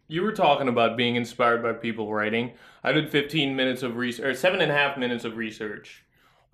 [0.09, 2.53] you were talking about being inspired by people writing.
[2.85, 6.05] I did 15 minutes of research, or seven and a half minutes of research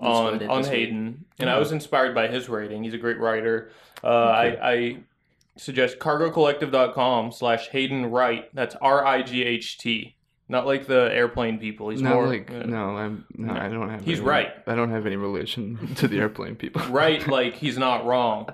[0.01, 0.79] That's what I on on this week.
[0.79, 2.85] Hayden, and I was inspired by his writing.
[2.85, 3.71] He's a great writer.
[4.05, 4.97] Uh, I, I
[5.57, 8.55] suggest cargocollective.com slash Hayden Right.
[8.55, 10.15] That's R I G H T.
[10.51, 11.91] Not like the airplane people.
[11.91, 14.05] He's Not more like uh, no, I'm no, I don't have.
[14.05, 14.49] He's any- right.
[14.67, 16.83] I don't have any relation to the airplane people.
[16.91, 18.49] right like he's not wrong.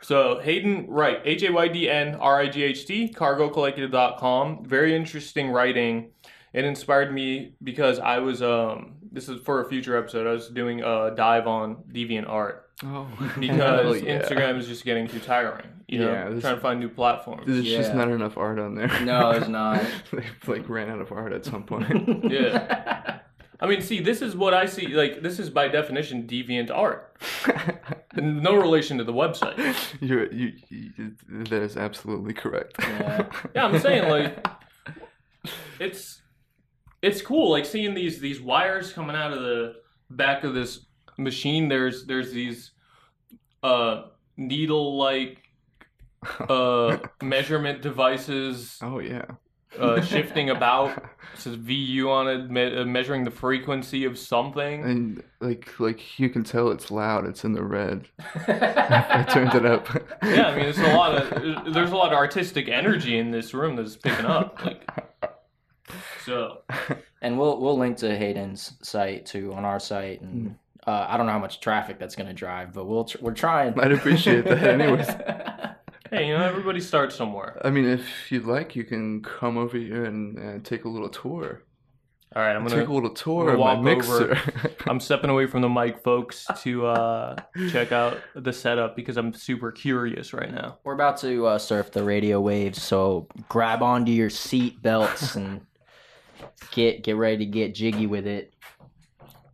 [0.00, 4.64] So Hayden Right, H A Y D N R I G H T, cargocollective.com.
[4.64, 6.10] Very interesting writing.
[6.52, 10.26] It inspired me because I was um this is for a future episode.
[10.26, 13.06] I was doing a dive on deviant art Oh,
[13.38, 14.22] because yeah.
[14.22, 15.66] Instagram is just getting too tiring.
[15.86, 17.44] You know, Yeah, this- trying to find new platforms.
[17.46, 18.88] There's just not enough art on there.
[19.04, 19.84] No, there's not.
[20.12, 22.24] they like ran out of art at some point.
[22.30, 23.18] Yeah.
[23.62, 24.86] I mean, see, this is what I see.
[24.86, 27.14] Like, this is by definition deviant art.
[28.16, 29.58] No relation to the website.
[30.00, 32.76] You're, you, you, that is absolutely correct.
[32.78, 33.26] Yeah.
[33.54, 34.46] Yeah, I'm saying like
[35.78, 36.19] it's
[37.02, 39.76] it's cool like seeing these these wires coming out of the
[40.10, 40.86] back of this
[41.18, 41.68] machine.
[41.68, 42.72] There's there's these
[43.62, 44.04] uh
[44.36, 45.38] needle like
[46.48, 49.24] uh measurement devices oh yeah.
[49.78, 50.96] uh shifting about.
[50.98, 51.04] It
[51.40, 54.84] says VU on it, me- uh, measuring the frequency of something.
[54.84, 57.26] And like like you can tell it's loud.
[57.26, 58.08] It's in the red.
[58.46, 59.88] I turned it up.
[60.22, 63.54] Yeah, I mean, there's a lot of there's a lot of artistic energy in this
[63.54, 64.62] room that's picking up.
[64.64, 64.86] Like,
[66.24, 66.62] so
[67.22, 70.56] And we'll we'll link to Hayden's site too on our site, and
[70.86, 73.78] uh, I don't know how much traffic that's gonna drive, but we'll tr- we're trying.
[73.78, 75.06] I'd appreciate that anyways.
[76.10, 77.60] hey, you know, everybody starts somewhere.
[77.62, 81.10] I mean, if you'd like, you can come over here and uh, take a little
[81.10, 81.62] tour.
[82.34, 84.38] All right, I'm gonna take a little tour of my walk mixer.
[84.86, 87.36] I'm stepping away from the mic, folks, to uh,
[87.70, 90.78] check out the setup because I'm super curious right now.
[90.84, 95.66] We're about to uh, surf the radio waves, so grab onto your seat belts and
[96.72, 98.52] get get ready to get jiggy with it.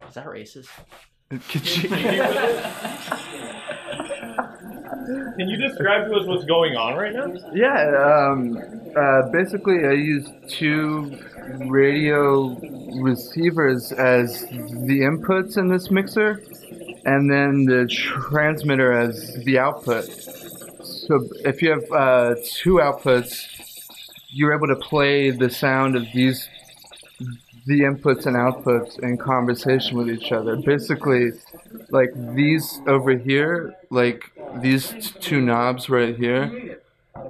[0.08, 0.68] Is that racist?
[5.36, 7.32] Can you describe to us what's going on right now?
[7.52, 8.56] Yeah, um,
[8.96, 11.18] uh, basically, I use two
[11.66, 12.56] radio
[13.00, 16.42] receivers as the inputs in this mixer,
[17.04, 20.04] and then the transmitter as the output.
[20.06, 23.46] So if you have uh, two outputs,
[24.28, 26.48] you're able to play the sound of these,
[27.66, 30.56] the inputs and outputs in conversation with each other.
[30.56, 31.32] Basically,
[31.90, 36.80] like these over here, like these two knobs right here,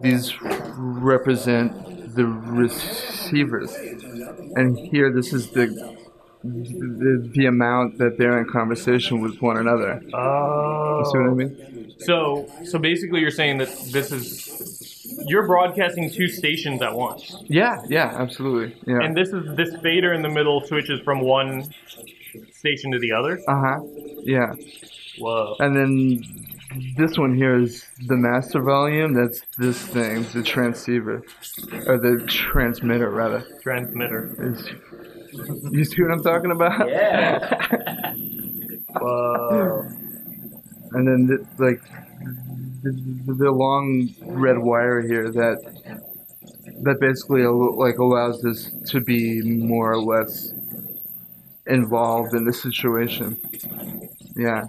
[0.02, 5.96] these represent the receivers, and here this is the
[6.44, 10.00] the, the amount that they're in conversation with one another.
[10.14, 10.98] Oh.
[10.98, 11.56] You see what I mean?
[11.58, 11.94] Oh.
[11.98, 14.95] So, so basically, you're saying that this is
[15.26, 18.76] you're broadcasting two stations at once, Yeah, yeah, absolutely.
[18.86, 19.00] Yeah.
[19.02, 21.72] and this is this fader in the middle switches from one
[22.52, 23.40] station to the other.
[23.48, 23.80] Uh huh.
[24.24, 24.52] Yeah.
[25.18, 25.56] Whoa.
[25.60, 26.22] And then
[26.96, 29.14] this one here is the master volume.
[29.14, 31.22] That's this thing, the transceiver,
[31.86, 33.46] or the transmitter rather.
[33.62, 34.34] Transmitter.
[34.38, 34.68] Is
[35.70, 36.88] you see what I'm talking about?
[36.88, 38.12] Yeah.
[39.00, 39.82] Whoa.
[40.92, 41.80] And then th- like
[42.82, 45.58] the, the long red wire here that
[46.82, 50.52] that basically al- like allows this to be more or less
[51.66, 53.40] involved in the situation.
[54.36, 54.64] Yeah.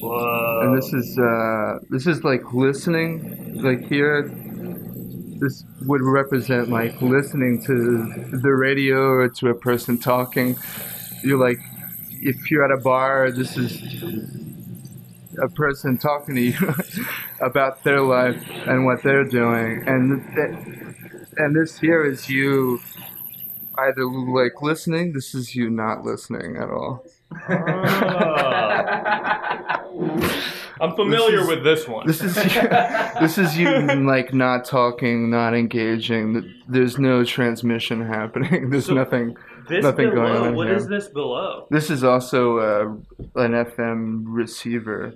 [0.00, 0.60] Whoa.
[0.62, 4.30] and this is uh, this is like listening like here
[5.40, 10.56] this would represent like listening to the radio or to a person talking
[11.22, 11.58] you're like
[12.10, 13.80] if you're at a bar this is
[15.40, 16.74] a person talking to you
[17.40, 20.56] about their life and what they're doing and th-
[21.36, 22.80] and this here is you
[23.78, 27.04] either like listening this is you not listening at all
[30.80, 32.06] I'm familiar This is- with this one.
[32.06, 33.68] This is this is you
[34.06, 36.52] like not talking, not engaging.
[36.68, 38.68] There's no transmission happening.
[38.70, 39.36] There's So- nothing.
[39.68, 40.76] this nothing below, going on What here.
[40.76, 41.66] is this below?
[41.70, 45.14] This is also uh, an FM receiver.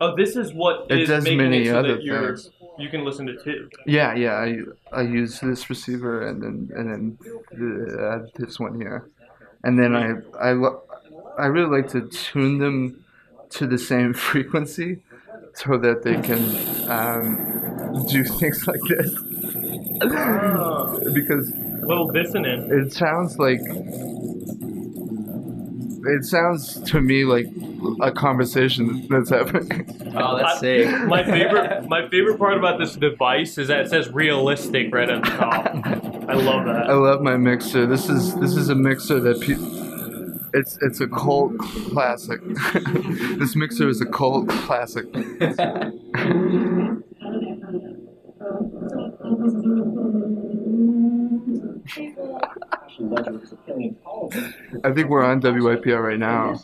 [0.00, 2.50] Oh, this is what It is does making many it so other that you're things.
[2.78, 3.70] you can listen to two.
[3.86, 4.34] Yeah, yeah.
[4.34, 4.58] I
[4.92, 7.18] I use this receiver and then and then
[7.52, 9.08] the, uh, this one here,
[9.64, 10.50] and then I I
[11.38, 13.04] I really like to tune them
[13.50, 15.02] to the same frequency
[15.54, 16.42] so that they can
[16.90, 19.14] um, do things like this
[20.02, 21.50] Oh, because
[21.86, 22.70] little dissonant.
[22.70, 23.60] it sounds like
[26.06, 27.46] it sounds to me like
[28.00, 29.92] a conversation that's happening.
[30.18, 30.88] Oh, that's sick.
[31.08, 35.20] My favorite my favorite part about this device is that it says realistic right on
[35.20, 35.66] the top.
[36.26, 36.88] I love that.
[36.88, 37.84] I love my mixer.
[37.84, 42.40] This is this is a mixer that pe- it's it's a cult classic.
[43.38, 45.04] this mixer is a cult classic.
[54.86, 56.60] I think we're on WYPR right now.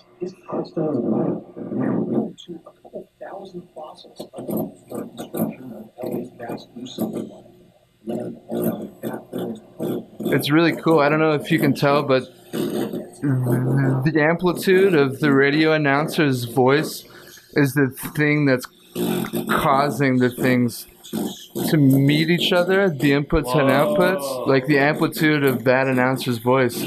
[10.33, 11.01] It's really cool.
[11.01, 17.05] I don't know if you can tell, but the amplitude of the radio announcer's voice
[17.55, 18.67] is the thing that's
[19.49, 20.87] causing the things
[21.71, 26.83] to meet each other, the inputs and outputs, like the amplitude of that announcer's voice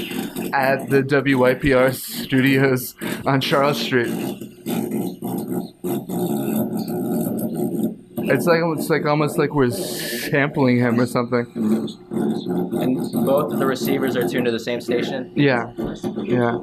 [0.52, 4.12] at the WYPR studios on Charles Street.
[8.28, 11.46] It's like it's like almost like we're sampling him or something.
[11.54, 15.32] And both of the receivers are tuned to the same station.
[15.36, 15.72] Yeah,
[16.24, 16.58] yeah.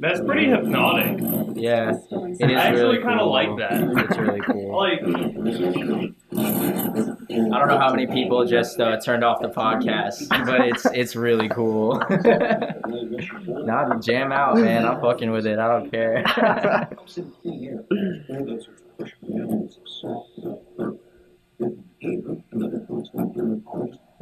[0.00, 1.20] That's pretty hypnotic.
[1.54, 1.96] Yeah, it
[2.32, 3.32] is I actually really kind of cool.
[3.32, 3.82] like that.
[4.08, 4.60] It's really cool.
[4.80, 5.00] Like,
[6.32, 11.16] I don't know how many people just uh, turned off the podcast, but it's it's
[11.16, 11.98] really cool.
[13.66, 14.86] nah, jam out, man.
[14.86, 15.58] I'm fucking with it.
[15.58, 16.24] I don't care.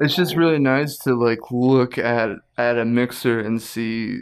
[0.00, 4.20] It's just really nice to like look at at a mixer and see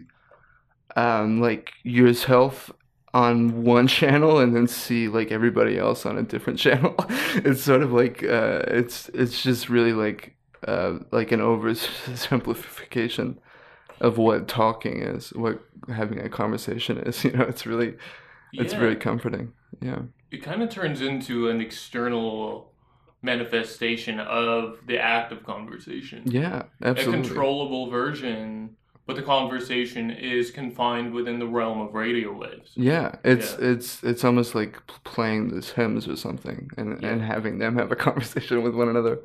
[0.97, 2.71] um like yourself
[3.13, 6.95] on one channel and then see like everybody else on a different channel.
[7.45, 10.35] it's sort of like uh it's it's just really like
[10.67, 13.37] uh like an oversimplification
[14.01, 17.25] of what talking is, what having a conversation is.
[17.25, 17.95] You know, it's really
[18.53, 19.53] it's yeah, very comforting.
[19.81, 20.03] Yeah.
[20.31, 22.73] It kind of turns into an external
[23.23, 26.23] manifestation of the act of conversation.
[26.27, 27.21] Yeah, absolutely.
[27.21, 32.71] A controllable version, but the conversation is confined within the realm of radio waves.
[32.75, 33.71] Yeah, it's Yeah.
[33.73, 37.97] it's it's almost like playing these hymns or something, and and having them have a
[38.07, 39.19] conversation with one another.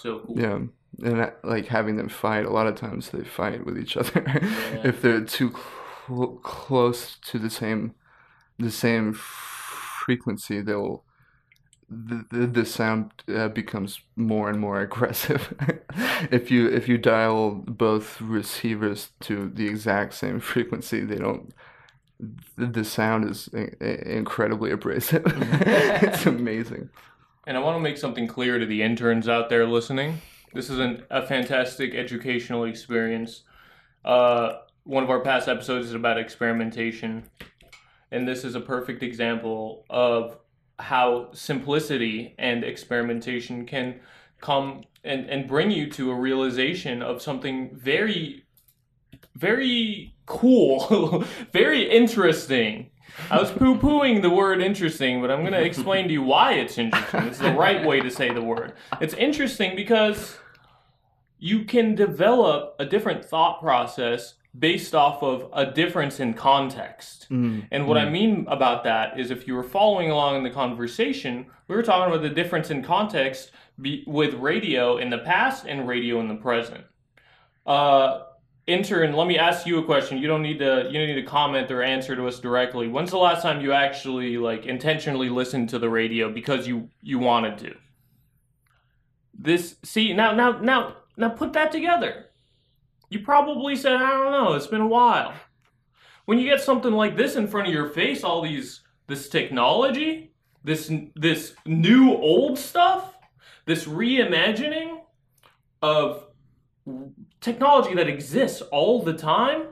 [0.00, 0.38] So cool.
[0.38, 0.58] Yeah,
[1.04, 2.44] and like having them fight.
[2.46, 4.22] A lot of times they fight with each other
[4.84, 5.52] if they're too
[6.08, 7.94] cl- close to the same
[8.58, 9.14] the same
[10.04, 10.60] frequency.
[10.60, 11.04] They'll
[11.88, 15.54] the, the, the sound uh, becomes more and more aggressive
[16.30, 21.52] if you if you dial both receivers to the exact same frequency they don't
[22.56, 26.88] the, sound is incredibly abrasive it's amazing
[27.46, 30.20] And I want to make something clear to the interns out there listening.
[30.54, 33.42] This is an, a fantastic educational experience.
[34.04, 37.24] Uh, one of our past episodes is about experimentation,
[38.12, 40.38] and this is a perfect example of
[40.78, 44.00] how simplicity and experimentation can
[44.40, 48.44] come and, and bring you to a realization of something very,
[49.34, 52.90] very cool, very interesting.
[53.30, 56.54] I was poo pooing the word interesting, but I'm going to explain to you why
[56.54, 57.22] it's interesting.
[57.24, 58.74] It's the right way to say the word.
[59.00, 60.38] It's interesting because
[61.38, 67.26] you can develop a different thought process based off of a difference in context.
[67.30, 67.66] Mm.
[67.70, 71.46] And what I mean about that is if you were following along in the conversation,
[71.68, 73.50] we were talking about the difference in context
[73.80, 76.84] be, with radio in the past and radio in the present.
[77.66, 78.24] Uh,
[78.66, 80.18] intern, let me ask you a question.
[80.18, 82.88] You don't need to you don't need to comment or answer to us directly.
[82.88, 87.18] When's the last time you actually like intentionally listened to the radio because you you
[87.18, 87.74] wanted to?
[89.32, 92.26] This see now now now now put that together.
[93.12, 95.34] You probably said I don't know, it's been a while.
[96.24, 100.32] When you get something like this in front of your face, all these this technology,
[100.64, 103.16] this this new old stuff,
[103.66, 105.00] this reimagining
[105.82, 106.26] of
[107.40, 109.66] technology that exists all the time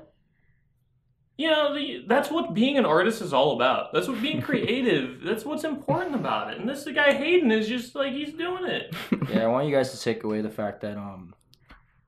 [1.40, 3.94] you know the, that's what being an artist is all about.
[3.94, 6.58] That's what being creative that's what's important about it.
[6.60, 8.94] And this guy hayden is just like he's doing it.
[9.30, 11.34] Yeah, I want you guys to take away the fact that um,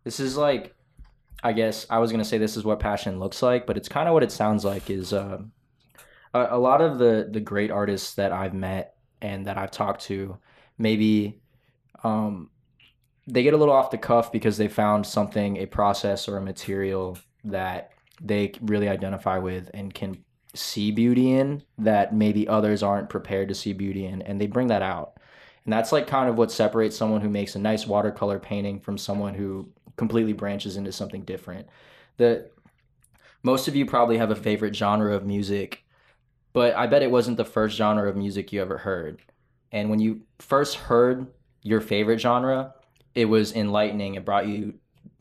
[0.05, 0.75] this is like,
[1.43, 4.09] I guess I was gonna say this is what passion looks like, but it's kind
[4.09, 4.91] of what it sounds like.
[4.91, 5.39] Is uh,
[6.35, 10.03] a, a lot of the the great artists that I've met and that I've talked
[10.03, 10.39] to,
[10.79, 11.41] maybe,
[12.03, 12.51] um,
[13.27, 16.43] they get a little off the cuff because they found something, a process or a
[16.43, 17.91] material that
[18.21, 20.25] they really identify with and can
[20.55, 24.69] see beauty in that maybe others aren't prepared to see beauty in, and they bring
[24.69, 25.19] that out.
[25.65, 28.99] And that's like kind of what separates someone who makes a nice watercolor painting from
[28.99, 31.67] someone who completely branches into something different.
[32.17, 32.51] The
[33.43, 35.85] most of you probably have a favorite genre of music,
[36.53, 39.23] but I bet it wasn't the first genre of music you ever heard.
[39.73, 41.27] And when you first heard
[41.63, 42.75] your favorite genre,
[43.15, 44.15] it was enlightening.
[44.15, 44.75] It brought you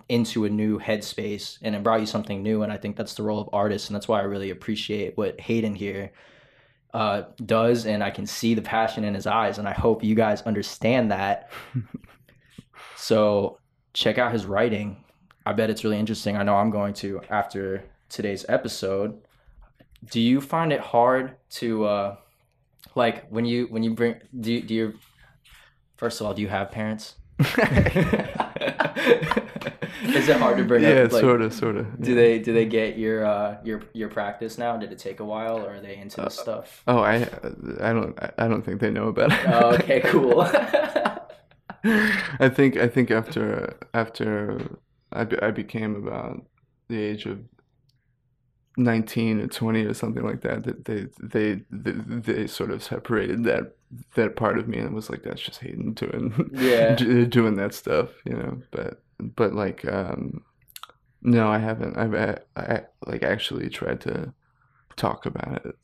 [0.10, 2.64] into a new headspace and it brought you something new.
[2.64, 3.88] And I think that's the role of artists.
[3.88, 6.12] And that's why I really appreciate what Hayden here
[6.94, 7.86] uh, does.
[7.86, 9.58] And I can see the passion in his eyes.
[9.58, 11.50] And I hope you guys understand that.
[12.98, 13.61] so
[13.94, 15.04] check out his writing.
[15.46, 16.38] I bet it's really interesting.
[16.38, 19.22] I know I'm going to after today's episode.
[20.10, 22.16] Do you find it hard to uh
[22.96, 24.94] like when you when you bring do you, do you
[25.98, 27.16] first of all do you have parents?
[30.04, 32.02] Is it hard to bring yeah, up like sort of, sort of.
[32.02, 34.78] do they do they get your uh your your practice now?
[34.78, 36.84] Did it take a while or are they into this stuff?
[36.88, 37.28] Oh, I,
[37.80, 39.40] I don't, I don't think they know about it.
[39.48, 40.42] Oh, okay, cool.
[41.84, 44.78] I think, I think after, after
[45.12, 46.46] I, be, I became about
[46.88, 47.40] the age of
[48.78, 51.92] nineteen or twenty or something like that, that they, they, they,
[52.34, 53.76] they sort of separated that,
[54.16, 56.96] that part of me, and it was like that's just Hayden doing, Yeah.
[57.30, 58.62] doing that stuff, you know.
[58.72, 60.44] But, but like, um,
[61.22, 61.98] no, I haven't.
[61.98, 64.34] I've, I, I like actually tried to
[64.96, 65.76] talk about it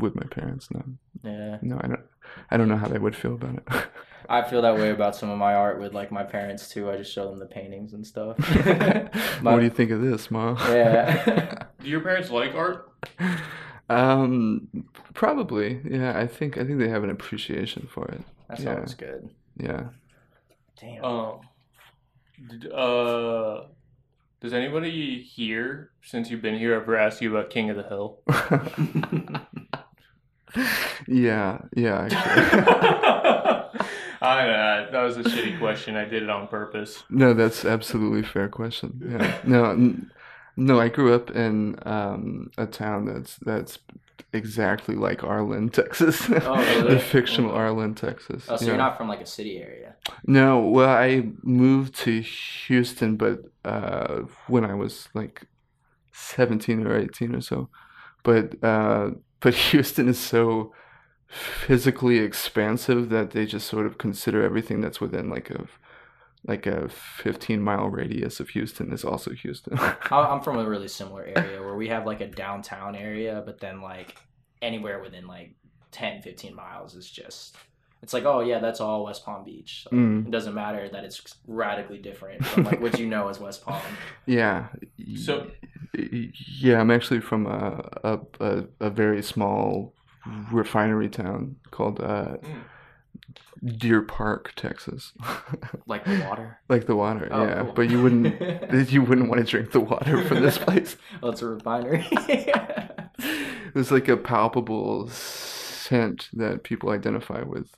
[0.00, 0.68] with my parents.
[0.70, 0.82] No,
[1.22, 1.58] yeah.
[1.62, 2.00] no, I don't.
[2.50, 3.68] I don't know how they would feel about it.
[4.28, 6.90] I feel that way about some of my art with like my parents too.
[6.90, 8.36] I just show them the paintings and stuff.
[9.42, 10.56] My- what do you think of this, mom?
[10.68, 11.64] yeah.
[11.82, 12.90] do your parents like art
[13.88, 14.68] Um,
[15.14, 15.80] probably.
[15.88, 18.20] Yeah, I think I think they have an appreciation for it.
[18.48, 18.74] That's Yeah.
[18.74, 19.30] always good.
[19.56, 19.84] Yeah.
[20.80, 21.04] Damn.
[21.04, 21.40] um
[22.50, 23.62] did, uh
[24.40, 28.20] does anybody here since you've been here ever ask you about king of the hill
[31.08, 32.08] yeah, yeah.
[34.20, 34.28] Actually.
[34.28, 35.96] I uh, that was a shitty question.
[35.96, 37.04] I did it on purpose.
[37.10, 39.00] No, that's absolutely fair question.
[39.10, 39.38] Yeah.
[39.44, 39.94] No,
[40.56, 40.80] no.
[40.80, 43.78] I grew up in um, a town that's that's
[44.32, 46.28] exactly like Arlen, Texas.
[46.30, 46.94] Oh, really?
[46.94, 48.46] the fictional Arlen, Texas.
[48.48, 48.70] oh, so yeah.
[48.70, 49.96] you're not from like a city area.
[50.26, 55.46] No, well, I moved to Houston, but uh, when I was like
[56.12, 57.68] 17 or 18 or so.
[58.22, 59.10] But uh,
[59.40, 60.72] but Houston is so
[61.28, 65.66] physically expansive that they just sort of consider everything that's within like a
[66.46, 69.76] like a 15 mile radius of Houston is also Houston.
[69.78, 73.58] I- I'm from a really similar area where we have like a downtown area, but
[73.58, 74.14] then like
[74.62, 75.54] anywhere within like
[75.90, 77.56] 10, 15 miles is just.
[78.02, 79.84] It's like, oh yeah, that's all West Palm Beach.
[79.84, 80.26] So Mm.
[80.26, 83.82] It doesn't matter that it's radically different from like what you know as West Palm.
[84.26, 84.68] Yeah.
[85.16, 85.50] So-
[85.98, 89.94] yeah, I'm actually from a a, a, a very small
[90.50, 92.36] refinery town called uh,
[93.64, 93.78] Mm.
[93.78, 95.12] Deer Park, Texas,
[95.86, 96.58] Like the water.
[96.68, 97.26] like the water.
[97.30, 97.72] Oh, yeah, cool.
[97.72, 100.96] but you wouldn't you wouldn't want to drink the water from this place.
[101.22, 102.06] Oh, it's a refinery.
[103.72, 107.70] There's like a palpable scent that people identify with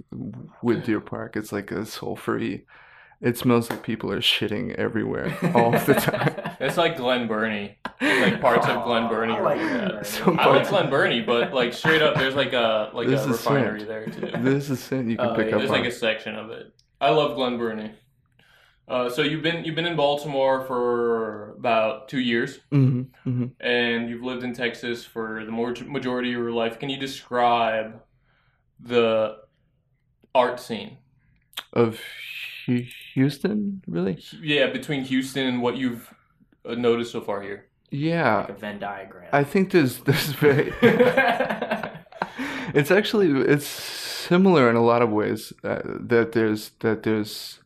[0.63, 1.37] with Deer Park.
[1.37, 2.65] It's like a sulfury.
[3.21, 6.57] It smells like people are shitting everywhere all the time.
[6.61, 7.77] It's like Glen Burnie.
[8.01, 9.33] Like parts of Glen Burnie.
[9.33, 9.91] I are like like Glen that.
[9.91, 10.05] Burnie.
[10.05, 13.31] Some I like Glen Burnie, but like straight up, there's like a like This a
[13.31, 13.89] is refinery scent.
[13.89, 14.31] there too.
[14.43, 15.55] There's a scent you can Oh, pick yeah.
[15.55, 15.79] up There's on.
[15.81, 16.73] like a section of it.
[17.01, 17.91] I love Glen Burnie.
[18.87, 24.09] Uh, so you've been you've been in Baltimore for about two years, hmm hmm and
[24.09, 26.79] you've lived in Texas for the more majority of your life.
[26.79, 28.01] Can you describe
[28.81, 29.39] the
[30.35, 30.99] art scene?
[31.73, 32.01] Of
[32.67, 32.85] Hu-
[33.19, 34.17] Houston, really?
[34.41, 36.13] Yeah, between Houston and what you've
[36.69, 37.67] uh, noticed so far here.
[37.91, 39.29] Yeah, like a Venn diagram.
[39.33, 40.73] I think there's there's very.
[42.75, 47.61] it's actually it's similar in a lot of ways uh, that there's that there's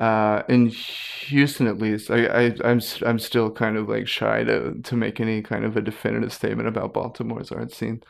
[0.00, 4.42] uh in Houston at least I, I I'm s- I'm still kind of like shy
[4.44, 8.02] to to make any kind of a definitive statement about Baltimore's art scene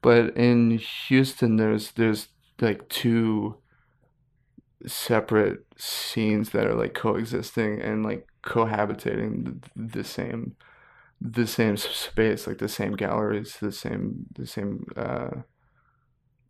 [0.00, 2.28] but in Houston there's there's
[2.60, 3.58] like two
[4.86, 10.56] separate scenes that are like coexisting and like cohabitating the, the same
[11.20, 15.30] the same space, like the same galleries, the same the same uh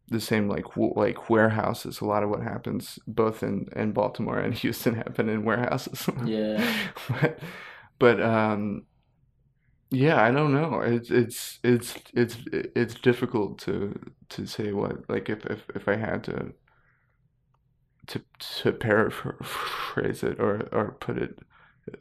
[0.09, 2.01] the same like w- like warehouses.
[2.01, 6.09] A lot of what happens both in in Baltimore and Houston happen in warehouses.
[6.24, 6.62] Yeah.
[7.09, 7.39] but
[7.99, 8.85] but um
[9.91, 10.81] yeah, I don't know.
[10.81, 13.99] It's it's it's it's it's difficult to
[14.31, 16.53] to say what like if if if I had to
[18.09, 18.20] to
[18.62, 21.38] to paraphrase it or or put it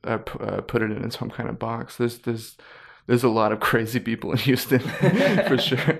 [0.03, 1.97] uh, p- uh, put it in some kind of box.
[1.97, 2.57] There's there's
[3.07, 4.79] there's a lot of crazy people in Houston
[5.47, 5.99] for sure.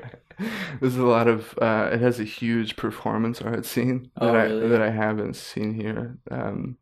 [0.82, 4.47] There's a lot of uh, it has a huge performance art scene that Oh, I
[4.70, 6.18] that I haven't seen here.
[6.30, 6.78] Um,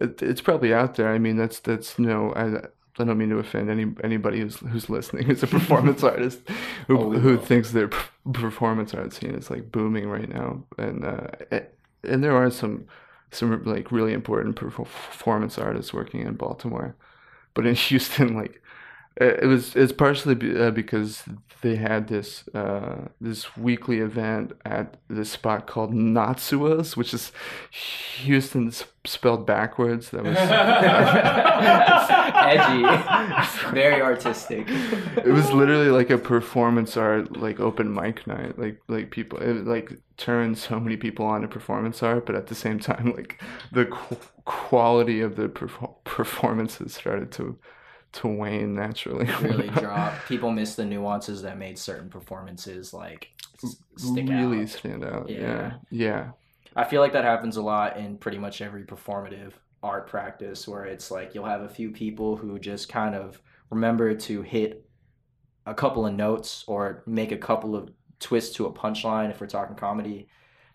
[0.00, 1.12] it, it's probably out there.
[1.12, 2.32] I mean, that's that's no.
[2.34, 5.24] I I don't mean to offend any anybody who's who's listening.
[5.26, 6.40] Who's a performance artist
[6.86, 7.44] who Oh, who will.
[7.44, 7.98] thinks their p-
[8.32, 11.26] performance art scene is like booming right now, and uh,
[12.06, 12.86] and there are some
[13.30, 16.94] some like really important performance artists working in Baltimore,
[17.54, 18.62] but in Houston, like
[19.16, 21.24] it it was it's partially be, uh, because
[21.62, 27.32] they had this uh, this weekly event at this spot called Notsuoh's, which is
[27.70, 28.72] Houston
[29.04, 30.10] spelled backwards.
[30.10, 30.36] That was
[32.46, 33.70] Edgy.
[33.74, 34.66] Very artistic.
[34.68, 39.66] it was literally like a performance art like open mic night like like people it
[39.66, 43.42] like turned so many people on to performance art but at the same time like
[43.72, 47.58] the qu- quality of the perfor- performances started to
[48.12, 50.12] to wane naturally really drop.
[50.28, 53.28] People miss the nuances that made certain performances like
[53.64, 54.68] s- stick really out.
[54.68, 55.40] stand out Yeah.
[55.40, 56.30] yeah yeah
[56.76, 59.52] I feel like that happens a lot in pretty much every performative
[59.84, 64.14] art practice where it's like you'll have a few people who just kind of remember
[64.14, 64.88] to hit
[65.66, 69.46] a couple of notes or make a couple of twists to a punchline if we're
[69.46, 70.26] talking comedy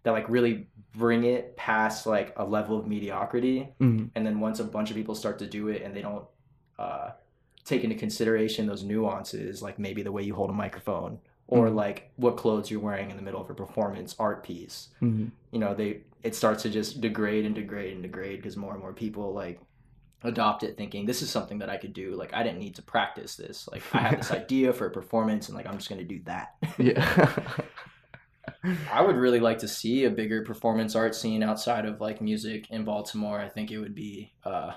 [0.04, 4.12] that like really bring it past like a level of mediocrity Mhm.
[4.16, 6.26] and then once a bunch of people start to do it and they don't
[6.78, 7.12] uh,
[7.66, 11.20] take into consideration those nuances like maybe the way you hold a microphone
[11.52, 11.76] or Mhm.
[11.76, 14.90] like what clothes you're wearing in the middle of a performance art piece.
[15.02, 15.32] Mhm.
[15.52, 18.82] you know they it starts to just degrade and degrade and degrade because more and
[18.82, 19.60] more people like
[20.24, 22.14] adopt it thinking this is something that i could do.
[22.16, 23.68] Like i didn't need to practice this.
[23.72, 26.22] Like i have this idea for a performance and like i'm just going to do
[26.26, 26.56] that.
[26.78, 27.54] Yeah.
[28.92, 32.70] I would really like to see a bigger performance art scene outside of like music
[32.70, 33.40] in baltimore.
[33.40, 34.74] I think it would be uh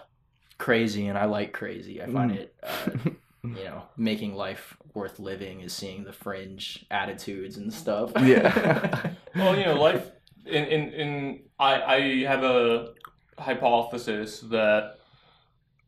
[0.58, 2.00] crazy and i like crazy.
[2.00, 2.36] I find Mm.
[2.36, 3.10] it uh,
[3.45, 9.11] you know making life worth living is seeing the fringe attitudes and stuff Yeah.
[9.34, 10.11] Well, you know, life
[10.45, 12.93] in in, in I I have a
[13.38, 14.97] hypothesis that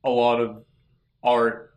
[0.02, 0.64] a lot of
[1.22, 1.74] art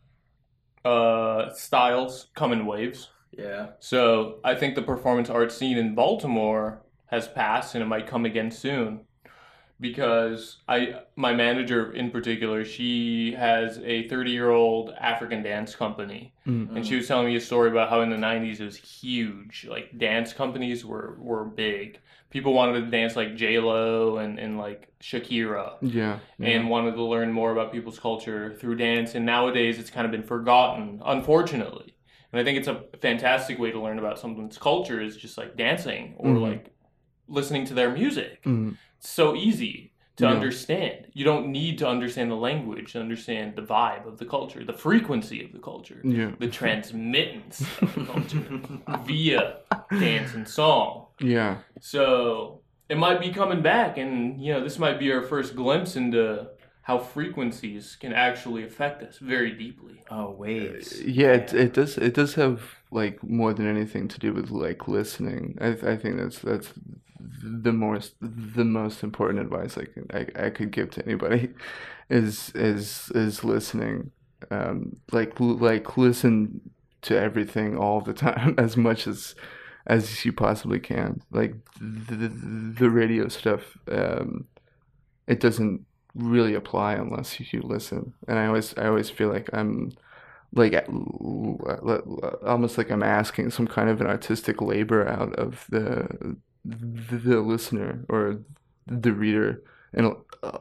[0.85, 3.09] uh, styles come in waves.
[3.31, 8.07] yeah So I think the performance art scene in Baltimore has passed, and it might
[8.07, 9.06] come again soon.
[9.79, 16.33] Because I, my manager in particular, she has a 30 year old African dance company,
[16.47, 16.75] Mm.
[16.77, 19.67] and she was telling me a story about how in the 90s it was huge.
[19.69, 21.99] Like dance companies were were big.
[22.29, 26.47] People wanted to dance like J Lo and and like Shakira yeah yeah.
[26.49, 29.13] and wanted to learn more about people's culture through dance.
[29.13, 31.95] And nowadays, it's kind of been forgotten, unfortunately.
[32.31, 35.55] And I think it's a fantastic way to learn about someone's culture is just like
[35.55, 36.41] dancing or Mhm.
[36.41, 36.65] like
[37.29, 38.43] listening to their music.
[38.43, 38.77] Mhm.
[38.99, 40.33] It's so easy to Yeah.
[40.33, 41.07] understand.
[41.13, 44.73] You don't need to understand the language to understand the vibe of the culture, the
[44.73, 48.47] frequency of the culture, yeah the transmittance of the culture
[49.05, 49.59] via
[49.99, 51.07] dance and song.
[51.19, 55.55] yeah So it might be coming back, and you know, this might be our first
[55.55, 56.47] glimpse into
[56.81, 60.03] how frequencies can actually affect us very deeply.
[60.09, 60.93] Oh, waves.
[60.93, 61.97] Uh, yeah, it, it does.
[61.97, 65.57] It does have like more than anything to do with like listening.
[65.59, 66.73] I I think that's that's
[67.41, 71.49] the most the most important advice I I, I could give to anybody
[72.09, 74.11] is is is listening.
[74.51, 76.61] Um, like like listen
[77.03, 79.35] to everything all the time as much as
[79.85, 81.21] as you possibly can.
[81.31, 82.27] Like the,
[82.77, 83.77] the radio stuff.
[83.89, 84.45] Um,
[85.27, 85.85] it doesn't
[86.15, 88.13] really apply unless you listen.
[88.27, 89.91] And I always I always feel like I'm
[90.53, 90.73] like
[92.45, 97.39] almost like I'm asking some kind of an artistic labor out of the the, the
[97.39, 98.39] listener or
[98.85, 99.63] the reader
[99.93, 100.11] in a,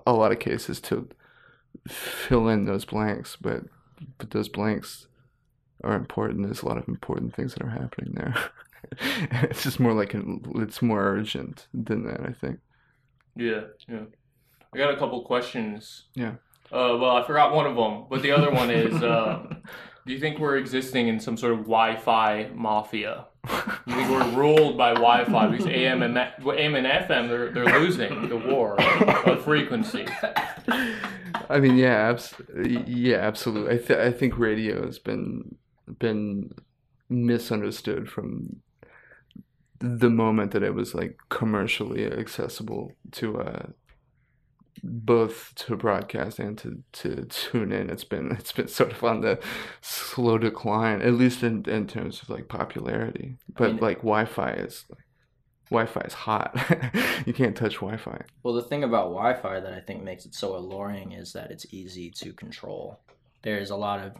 [0.06, 1.08] a lot of cases to
[1.88, 3.64] fill in those blanks, but
[4.18, 5.08] but those blanks
[5.84, 6.44] are important.
[6.44, 8.34] There's a lot of important things that are happening there.
[9.42, 12.58] it's just more like an, it's more urgent than that, I think.
[13.34, 14.04] Yeah, yeah.
[14.74, 16.04] I got a couple questions.
[16.14, 16.34] Yeah.
[16.72, 19.44] Uh, well, I forgot one of them, but the other one is: uh,
[20.06, 23.26] Do you think we're existing in some sort of Wi-Fi mafia?
[23.86, 28.28] You think we're ruled by Wi-Fi because AM and AM and FM they're they're losing
[28.28, 30.06] the war of frequency.
[31.48, 32.34] I mean, yeah, abs-
[32.86, 33.74] yeah, absolutely.
[33.74, 35.56] I th- I think radio has been
[35.98, 36.50] been
[37.08, 38.60] misunderstood from
[39.80, 43.66] the moment that it was like commercially accessible to uh
[44.82, 47.90] both to broadcast and to, to tune in.
[47.90, 49.38] It's been it's been sort of on the
[49.80, 53.36] slow decline at least in, in terms of like popularity.
[53.56, 54.84] But I mean, like wi-fi is
[55.70, 56.56] wi-fi is hot.
[57.26, 58.22] You can't touch wi-fi.
[58.44, 61.66] Well the thing about wi-fi that i think makes it so alluring is that it's
[61.72, 63.00] easy to control.
[63.42, 64.12] There's a lot of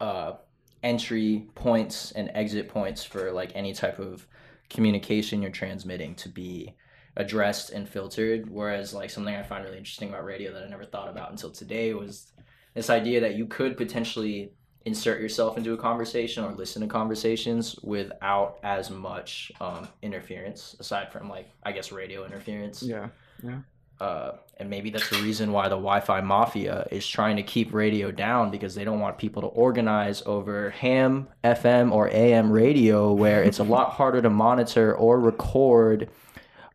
[0.00, 0.36] uh,
[0.82, 4.26] entry points and exit points for like any type of
[4.68, 6.74] communication you're transmitting to be
[7.16, 8.50] addressed and filtered.
[8.50, 11.50] Whereas like something I find really interesting about radio that I never thought about until
[11.50, 12.32] today was
[12.74, 14.52] this idea that you could potentially
[14.84, 21.12] insert yourself into a conversation or listen to conversations without as much um, interference aside
[21.12, 22.82] from like I guess radio interference.
[22.82, 23.08] Yeah.
[23.42, 23.58] Yeah.
[24.00, 28.10] Uh, and maybe that's the reason why the Wi-Fi mafia is trying to keep radio
[28.10, 33.44] down because they don't want people to organize over ham, FM, or AM radio, where
[33.44, 36.08] it's a lot harder to monitor or record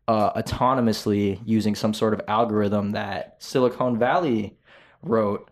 [0.08, 4.58] uh, autonomously using some sort of algorithm that Silicon Valley
[5.02, 5.50] wrote,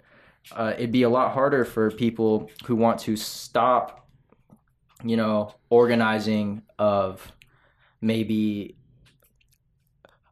[0.52, 4.08] uh, it'd be a lot harder for people who want to stop,
[5.04, 7.30] you know, organizing of
[8.00, 8.76] maybe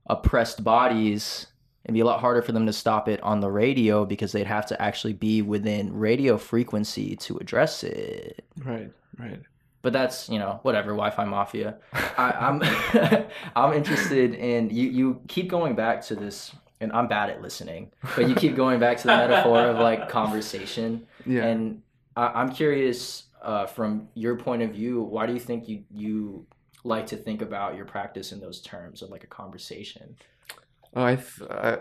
[0.07, 1.47] oppressed bodies.
[1.85, 4.47] It'd be a lot harder for them to stop it on the radio because they'd
[4.47, 8.43] have to actually be within radio frequency to address it.
[8.65, 9.41] Right, right
[9.85, 11.77] but that's you know whatever Wi-Fi mafia.
[11.93, 12.63] I, I'm
[13.57, 14.89] I'm interested in you.
[14.89, 18.81] You keep going back to this, and I'm bad at listening, but you keep going
[18.81, 21.07] back to the metaphor of like conversation.
[21.27, 21.45] Yeah.
[21.45, 21.83] And
[22.17, 26.47] I, am curious uh, from your point of view, why do you think you you
[26.83, 30.17] like to think about your practice in those terms of like a conversation?
[30.97, 31.79] Oh, I, th- I,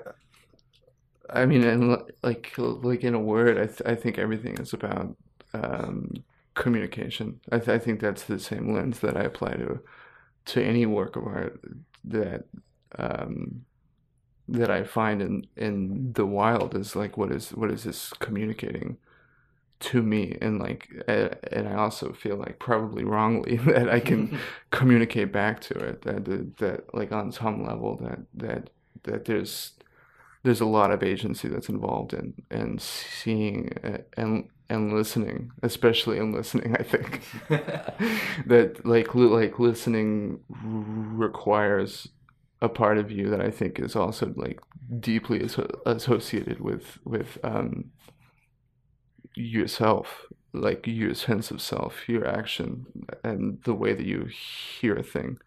[1.30, 5.16] I mean, and like like in a word, I th- I think everything is about
[5.54, 6.24] um,
[6.56, 7.40] communication.
[7.52, 9.80] I, th- I think that's the same lens that I apply to
[10.46, 11.60] to any work of art
[12.04, 12.46] that
[12.98, 13.66] um,
[14.48, 18.98] that I find in in the wild is like what is what is this communicating
[19.80, 24.38] to me and like and I also feel like probably wrongly that I can
[24.72, 28.70] communicate back to it that, that that like on some level that that
[29.04, 29.74] that there's
[30.44, 33.72] there's a lot of agency that's involved in and seeing
[34.18, 37.22] and and listening, especially in listening, I think
[38.48, 42.08] that like like listening requires
[42.60, 44.60] a part of you that I think is also like
[45.00, 45.48] deeply
[45.86, 47.92] associated with with um,
[49.36, 52.88] yourself, like your sense of self, your action,
[53.24, 55.38] and the way that you hear a thing.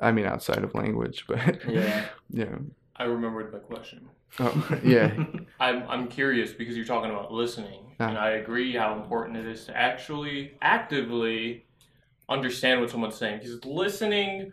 [0.00, 2.56] I mean, outside of language, but yeah, yeah.
[2.98, 4.08] I remembered my question.
[4.38, 5.12] Oh, yeah.
[5.60, 8.10] I'm, I'm curious because you're talking about listening, uh-huh.
[8.10, 11.66] and I agree how important it is to actually actively
[12.28, 14.52] understand what someone's saying because listening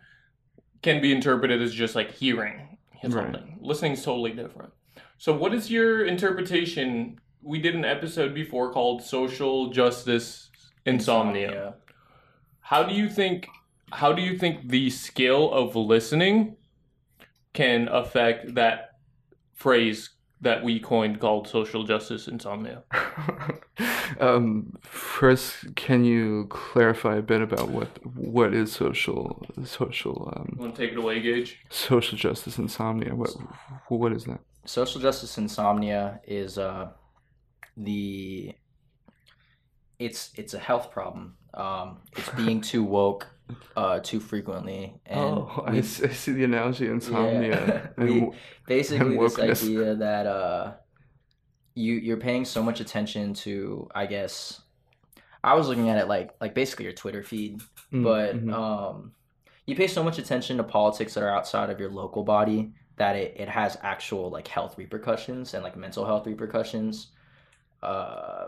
[0.82, 3.34] can be interpreted as just like hearing something.
[3.34, 3.62] Right.
[3.62, 4.72] Listening is totally different.
[5.18, 7.20] So, what is your interpretation?
[7.41, 10.50] We did an episode before called "Social Justice
[10.86, 11.76] Insomnia." Insomnia.
[12.60, 13.48] How do you think?
[13.91, 16.58] How do you think the skill of listening
[17.54, 18.97] can affect that
[19.54, 20.10] phrase
[20.41, 22.84] that we coined called social justice insomnia.
[24.20, 30.76] um, first, can you clarify a bit about what what is social social um, Want
[30.76, 31.60] to take it away, Gage?
[31.70, 33.16] social justice insomnia?
[33.16, 33.32] What
[33.88, 34.41] what is that?
[34.66, 36.89] Social justice insomnia is uh,
[37.78, 38.54] the
[39.97, 41.36] it's it's a health problem.
[41.54, 43.28] Um, it's being too woke
[43.76, 47.91] uh, too frequently, and oh, I see, I see the analogy insomnia.
[47.98, 48.32] and We-
[48.68, 50.74] basically this idea that uh,
[51.76, 54.62] you you're paying so much attention to, I guess.
[55.44, 58.54] I was looking at it like like basically your Twitter feed, mm, but mhm.
[58.54, 59.12] um,
[59.66, 63.16] you pay so much attention to politics that are outside of your local body that
[63.16, 67.08] it, it has actual like health repercussions and like mental health repercussions
[67.82, 68.48] uh,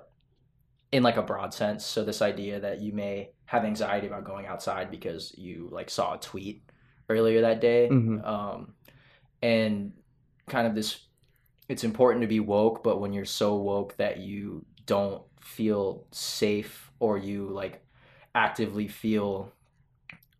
[0.95, 1.85] in like a broad sense.
[1.85, 6.13] So this idea that you may have anxiety about going outside because you like saw
[6.15, 6.63] a tweet
[7.09, 7.89] earlier that day.
[7.91, 8.25] Mhm.
[8.25, 8.73] um,
[9.41, 9.91] and
[10.47, 11.07] kind of this
[11.67, 16.91] it's important to be woke but when you're so woke that you don't feel safe
[16.99, 17.83] or you like
[18.33, 19.51] actively feel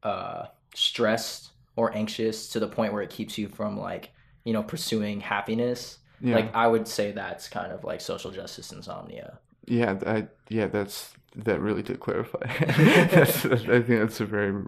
[0.03, 4.11] uh, stressed or anxious to the point where it keeps you from like
[4.43, 8.71] you know pursuing happiness yeah, like i would say that's kind of like social justice
[8.71, 12.39] insomnia yeah, I yeah, that's that really did clarify.
[12.67, 14.63] that's, I think that's a very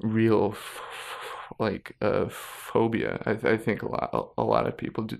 [0.00, 0.56] real
[1.58, 3.22] like uh, phobia.
[3.26, 5.18] I, I think a lot a lot of people do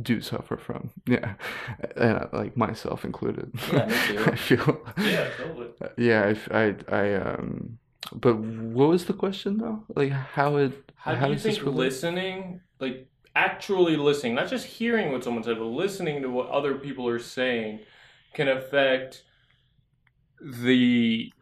[0.00, 0.90] do suffer from.
[1.06, 1.34] Yeah,
[1.96, 3.52] and uh, like myself included.
[3.72, 3.84] Yeah.
[4.26, 4.86] I feel.
[4.98, 5.68] Yeah, totally.
[5.96, 7.78] Yeah, I, I, I, um,
[8.12, 9.84] but what was the question though?
[9.94, 15.24] Like, how it, How, do you think listening, like actually listening, not just hearing what
[15.24, 17.80] someone said, but listening to what other people are saying,
[18.34, 19.24] can affect
[20.40, 21.32] the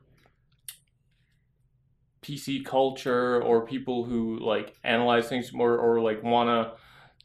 [2.22, 6.72] PC culture or people who like analyze things more or like wanna?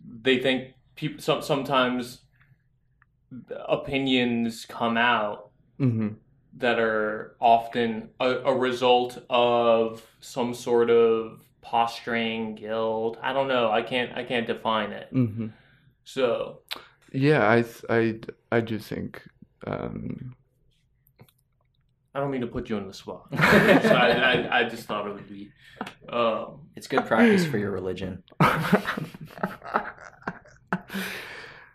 [0.06, 2.22] They think people some sometimes
[3.68, 5.50] opinions come out
[5.80, 6.10] hmm
[6.58, 13.18] that are often a, a result of some sort of posturing, guilt.
[13.22, 13.72] I don't know.
[13.72, 14.16] I can't.
[14.16, 15.10] I can't define it.
[15.12, 15.48] hmm
[16.06, 16.60] So
[17.12, 18.20] Yeah, I, I,
[18.52, 19.22] I do think,
[19.66, 20.36] um,
[22.16, 23.28] I don't mean to put you on the spot.
[23.32, 25.52] So I, I, I just thought it would be.
[26.10, 28.24] Um, it's good practice for your religion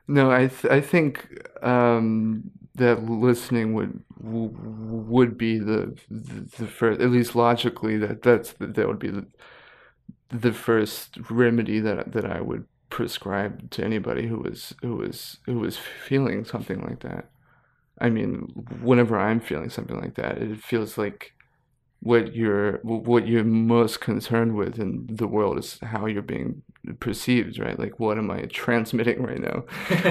[0.08, 1.26] no, I, th- I think,
[1.62, 8.22] um, that listening would w- would be the the, the first, at least logically, that
[8.22, 9.26] that's that would be the
[10.30, 15.58] the first remedy that that I would prescribe to anybody who was who was who
[15.58, 17.30] was feeling something like that.
[18.00, 18.48] I mean,
[18.80, 21.32] whenever I'm feeling something like that, it feels like
[22.00, 26.62] what you're what you're most concerned with in the world is how you're being
[27.00, 27.78] perceived, right?
[27.78, 29.64] Like, what am I transmitting right now?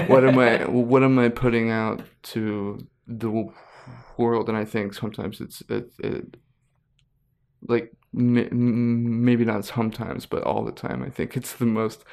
[0.06, 3.50] What am I what am I putting out to the
[4.18, 4.48] world?
[4.48, 6.36] And I think sometimes it's it, it
[7.66, 11.02] like m- maybe not sometimes, but all the time.
[11.02, 12.04] I think it's the most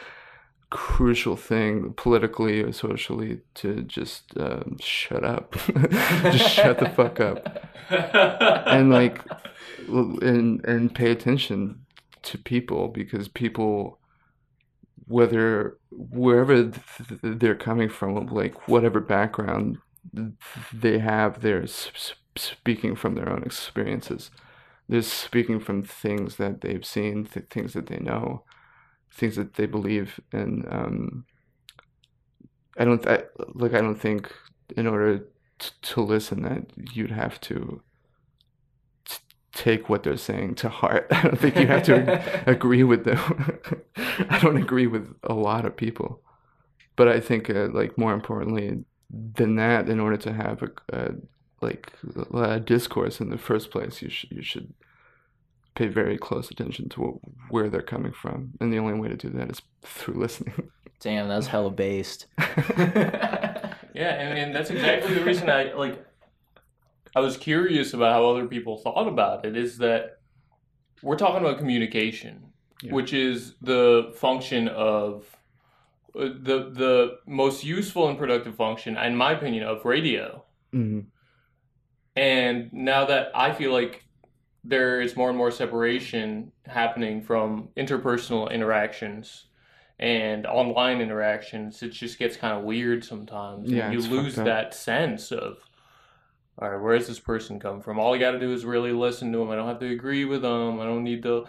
[0.70, 5.54] crucial thing politically or socially to just um, shut up.
[6.24, 7.70] Just shut the fuck up.
[8.68, 9.22] And like
[9.88, 11.86] and and pay attention
[12.24, 14.00] to people because people
[15.08, 19.78] whether wherever th- they're coming from like whatever background
[20.74, 24.32] they have they're s- s- speaking from their own experiences.
[24.90, 28.44] They're speaking from things that they've seen th- things that they know
[29.16, 31.26] things that they believe and um
[32.78, 34.32] i don't I, like i don't think
[34.76, 35.26] in order
[35.60, 37.82] t- to listen that you'd have to
[39.06, 39.18] t-
[39.54, 41.08] take what they're saying to heart.
[41.12, 43.62] I don't think you have to agree with them.
[44.30, 46.22] I don't agree with a lot of people.
[46.96, 51.12] But i think uh, like more importantly than that in order to have a, a
[51.62, 51.92] like
[52.34, 54.74] a discourse in the first place you should you should
[55.76, 57.16] pay very close attention to what,
[57.50, 61.28] where they're coming from and the only way to do that is through listening damn
[61.28, 66.04] that's was hella based yeah, and, and that's exactly the reason I like.
[67.16, 69.56] I was curious about how other people thought about it.
[69.56, 70.18] Is that
[71.02, 72.52] we're talking about communication,
[72.82, 72.94] Yeah.
[72.94, 75.24] which is the function of
[76.14, 80.44] uh, the the most useful and productive function, in my opinion, of radio.
[80.72, 81.02] hmm
[82.16, 84.05] And now that I feel like
[84.68, 89.46] there is more and more separation happening from interpersonal interactions
[90.00, 93.72] and online interactions, it just gets kind of weird sometimes.
[93.72, 95.58] Yeah, and you lose that sense of,
[96.60, 98.00] all right, where does this person come from?
[98.00, 99.52] All I got to do is really listen to them.
[99.52, 100.80] I don't have to agree with them.
[100.80, 101.46] I don't need to.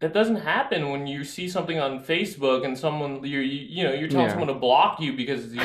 [0.00, 3.92] That doesn't happen when you see something on Facebook and someone you you, you know
[3.92, 4.30] you're telling Yeah.
[4.32, 5.60] someone to block you because you,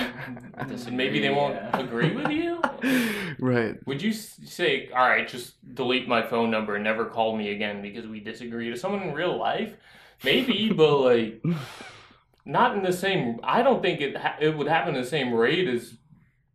[0.92, 1.78] maybe they won't Yeah.
[1.80, 2.60] agree with you.
[3.40, 3.76] right.
[3.86, 7.82] Would you say, "All right, just delete my phone number and never call me again
[7.82, 8.70] because we disagree"?
[8.72, 9.76] To someone in real life,
[10.24, 11.44] maybe, but like
[12.46, 13.40] not in the same.
[13.44, 15.94] I don't think it ha- it would happen the same rate as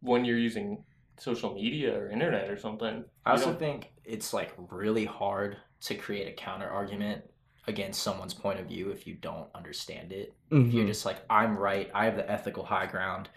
[0.00, 0.84] when you're using
[1.16, 3.04] social media or internet or something.
[3.24, 7.22] I also think it's like really hard to create a counter argument
[7.68, 10.34] against someone's point of view if you don't understand it.
[10.50, 10.88] If you're Mhm.
[10.88, 13.28] just like, I'm right, I have the ethical high ground,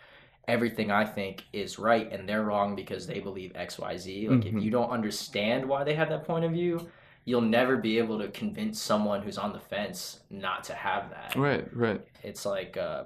[0.47, 4.29] everything I think is right, and they're wrong because they believe XYZ.
[4.29, 4.57] Like, Mhm.
[4.57, 6.89] if you don't understand why they have that point of view,
[7.25, 11.35] you'll never be able to convince someone who's on the fence not to have that.
[11.35, 11.67] Right.
[11.75, 12.01] Right.
[12.23, 13.03] It's like uh,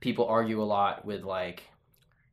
[0.00, 1.62] people argue a lot with like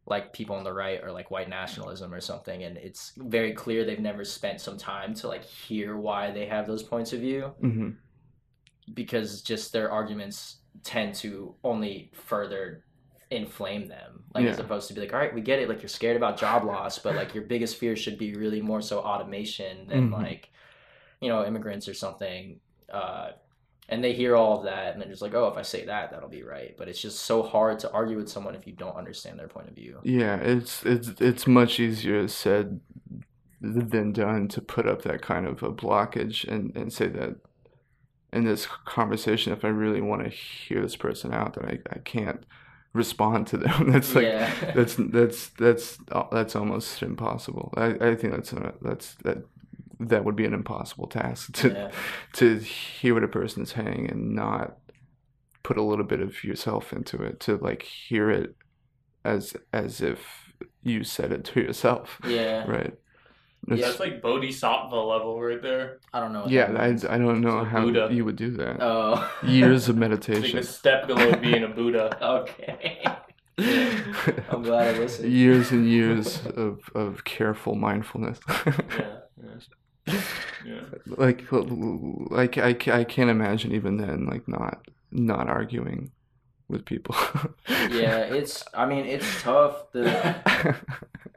[0.06, 3.86] like people on the right or like white nationalism or something and it's very clear
[3.86, 7.44] they've never spent some time to like hear why they have those points of view
[7.62, 7.92] hmm
[8.94, 12.84] because just their arguments tend to only further
[13.32, 14.66] inflame them like as Yeah.
[14.66, 17.00] opposed to be like all right we get it like you're scared about job loss
[17.00, 20.14] but like your biggest fear should be really more so automation than Mhm.
[20.14, 20.52] like
[21.20, 22.60] you know immigrants or something
[22.92, 23.32] uh
[23.90, 26.12] and they hear all of that and they're just like oh if i say that
[26.12, 28.96] that'll be right but it's just so hard to argue with someone if you don't
[28.96, 30.36] understand their point of view Yeah.
[30.38, 32.82] It's it's it's much easier said
[33.62, 37.36] than done to put up that kind of a blockage and and say that
[38.34, 42.00] in this conversation, if I really want to hear this person out, that I, I
[42.00, 42.44] can't
[42.94, 43.92] respond to them.
[43.92, 44.72] That's like yeah.
[44.76, 45.98] that's that's that's
[46.32, 47.74] that's almost impossible.
[47.76, 49.46] I, I think that's a, that's that
[50.00, 51.92] that would be an impossible task to yeah.
[52.34, 54.78] to hear what a person is saying and not
[55.62, 58.56] put a little bit of yourself into it to like hear it
[59.24, 62.20] as as if you said it to yourself.
[62.28, 62.66] Yeah.
[62.70, 62.98] Right
[63.68, 66.00] Yeah, It's- it's like Bodhisattva level right there.
[66.14, 66.88] i don't know what yeah I.
[66.88, 68.10] I don't know It's how Buddha.
[68.12, 71.70] you would do that oh years of It's like meditation a step below being a
[71.70, 72.06] Buddha.
[72.40, 73.04] okay
[73.58, 79.20] i'm glad i listened years and years of, of careful mindfulness Yeah,
[80.08, 80.22] yeah,
[80.66, 80.82] yeah.
[81.06, 86.12] like like I, I can't imagine even then like not not arguing
[86.68, 87.16] with people
[87.70, 90.06] yeah it's i mean it's tough the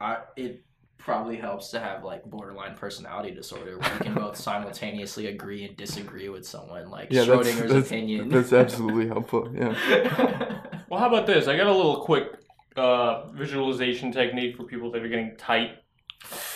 [0.00, 0.64] I, it
[1.06, 5.76] probably helps to have like borderline personality disorder where you can both simultaneously agree and
[5.76, 11.08] disagree with someone like yeah that's, schrodinger's that's, opinion that's absolutely helpful yeah Well, how
[11.08, 11.48] about this?
[11.48, 12.38] I got a little quick
[12.76, 15.82] uh, visualization technique for people that are getting tight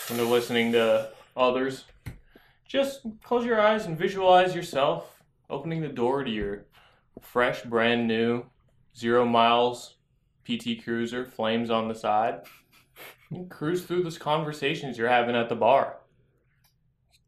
[0.09, 1.84] when they're listening to others.
[2.68, 6.66] Just close your eyes and visualize yourself opening the door to your
[7.20, 8.44] fresh, brand new,
[8.96, 9.96] zero miles
[10.44, 12.42] PT Cruiser, flames on the side.
[13.49, 15.99] Cruise through those conversations you're having at the bar.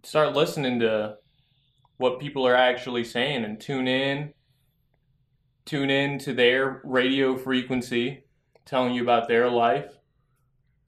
[0.02, 1.16] Start listening to
[1.96, 4.34] what people are actually saying and tune in
[5.64, 8.24] tune in to their radio frequency
[8.64, 9.92] telling you about their life.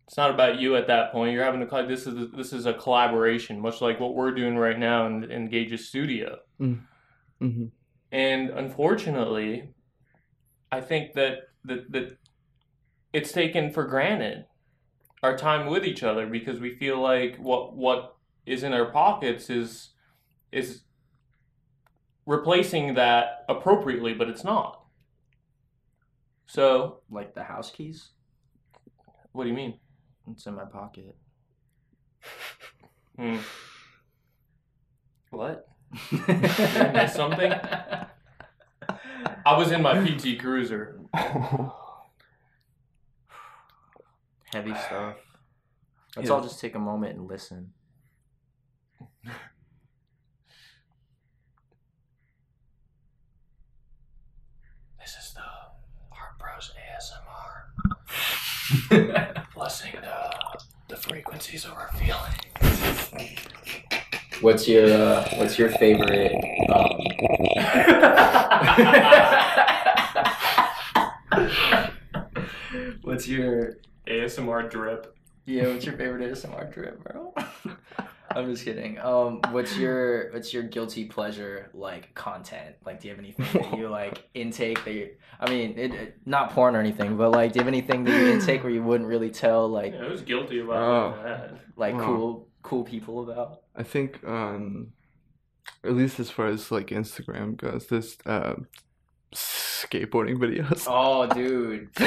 [0.08, 1.32] It's not about you at that point.
[1.32, 4.78] You're having a this is this is a collaboration much like what we're doing right
[4.78, 6.38] now in Gage's studio.
[6.58, 6.74] Hmm
[8.14, 9.68] and unfortunately
[10.70, 12.16] i think that that, that
[13.12, 14.44] it's taken for granted
[15.24, 19.48] our time with each other because we feel like what what is in our pockets
[19.48, 19.94] is
[20.52, 20.82] is
[22.26, 24.82] replacing that appropriately but it's not.
[26.46, 28.10] So like the house keys?
[29.32, 29.80] what do you mean?
[30.30, 31.16] It's in my pocket.
[33.16, 33.36] Hmm.
[35.30, 35.68] what?
[36.92, 37.52] Miss something?
[39.46, 41.00] i was in my pt cruiser
[44.54, 45.16] heavy stuff.
[46.16, 46.34] Let's Yeah.
[46.36, 47.72] all just take a moment and listen.
[55.00, 55.42] This is the
[56.12, 57.66] art bros asmr
[59.56, 62.32] listening to the frequencies of our feeling
[64.40, 66.32] what's your uh, what's your favorite
[66.70, 67.00] um...
[73.02, 73.76] what's your
[74.06, 77.34] asmr drip Yeah, what's your favorite ASMR drip, bro?
[78.30, 78.98] I'm just kidding.
[78.98, 82.74] Um, what's your what's your guilty pleasure like content?
[82.84, 85.10] Like, do you have anything that you like intake that you?
[85.38, 88.18] I mean, it, it- not porn or anything, but like, do you have anything that
[88.18, 91.22] you intake where you wouldn't really tell like yeah, i was guilty about Oh.
[91.22, 92.04] that like Wow.
[92.06, 93.60] cool cool people about?
[93.76, 94.92] I think, um,
[95.84, 98.54] at least as far as like Instagram goes, this uh,
[99.34, 100.86] skateboarding videos.
[100.88, 101.88] Oh, dude.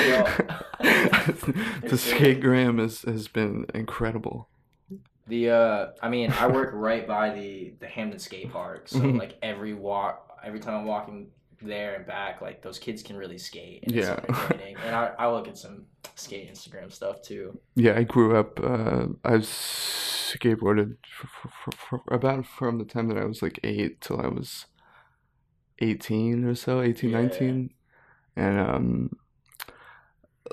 [0.79, 4.49] The skategram has has been incredible.
[5.27, 9.17] The uh, I mean, I work right by the the Hampden skate park, so Mhm.
[9.19, 11.27] like every walk, every time I'm walking
[11.61, 13.83] there and back, like those kids can really skate.
[13.83, 14.19] And Yeah.
[14.85, 17.59] and I, I look at some skate Instagram stuff too.
[17.75, 18.59] Yeah, I grew up.
[18.59, 24.01] Uh, I skateboarded for, for, for about from the time that I was like eight
[24.01, 24.65] till I was
[25.79, 27.21] eighteen or so, 18, Yeah.
[27.21, 27.69] 19.
[28.35, 29.17] and um,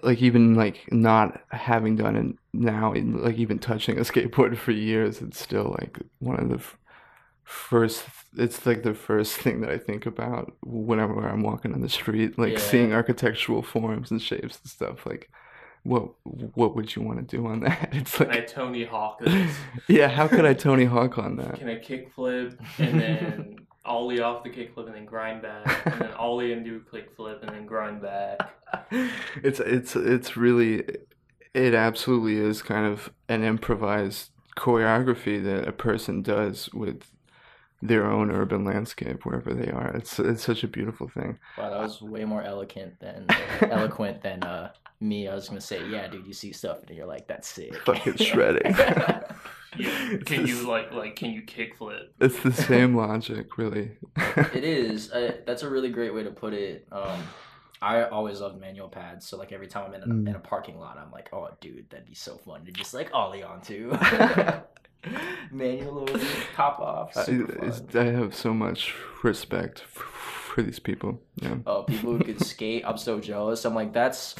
[0.02, 5.20] like even like not having done it now, like even touching a skateboard for years,
[5.22, 6.78] it's still like one of the f-
[7.44, 8.04] first.
[8.36, 12.36] It's like the first thing that I think about whenever I'm walking on the street,
[12.38, 12.58] like Yeah.
[12.58, 15.06] seeing architectural forms and shapes and stuff.
[15.06, 15.30] Like,
[15.84, 16.08] what
[16.54, 17.90] what would you want to do on that?
[17.92, 19.56] It's like Can I Tony Hawk this?
[19.88, 21.58] yeah, how could I Tony Hawk on that?
[21.60, 26.12] Can I kickflip and then ollie off the kickflip and then grind back, and then
[26.18, 28.50] ollie and do a kickflip and then grind back?
[29.42, 30.84] It's it's it's really
[31.54, 37.10] it absolutely is kind of an improvised choreography that a person does with
[37.80, 39.94] their own urban landscape wherever they are.
[39.94, 41.38] It's it's such a beautiful thing.
[41.56, 43.26] Wow, that was way more eloquent than
[43.60, 45.28] eloquent than uh me.
[45.28, 47.76] I was gonna say, yeah, dude, you see stuff and you're like, that's sick.
[47.84, 48.74] Fucking shredding.
[49.76, 50.16] Yeah.
[50.26, 52.08] Can the you like like can you kickflip?
[52.20, 53.92] It's the same logic, really.
[54.54, 55.10] It is.
[55.10, 56.86] Uh, that's a really great way to put it.
[56.92, 57.22] Um,
[57.82, 60.28] I always loved manual pads, so like every time I'm in a, Mm.
[60.28, 63.10] in a parking lot, I'm like, oh, dude, that'd be so fun to just like
[63.12, 63.92] ollie onto.
[65.50, 66.18] manual over,
[66.56, 67.16] top off.
[67.16, 68.06] I, Super it's- fun.
[68.08, 71.20] I have so much respect for, for these people.
[71.36, 71.56] Yeah.
[71.66, 73.64] Oh, people who could skate, I'm so jealous.
[73.64, 74.34] I'm like, that's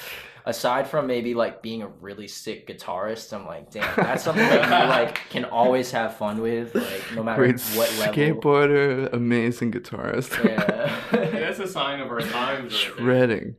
[0.45, 3.33] aside from maybe like being a really sick guitarist.
[3.33, 7.23] I'm like, damn, that's something that you like can always have fun with, like no
[7.23, 8.15] matter Great what level.
[8.15, 10.43] skateboarder, amazing guitarist.
[10.45, 11.01] Yeah.
[11.45, 12.73] That's a sign of our times.
[12.89, 13.05] Right there.
[13.05, 13.57] Shredding.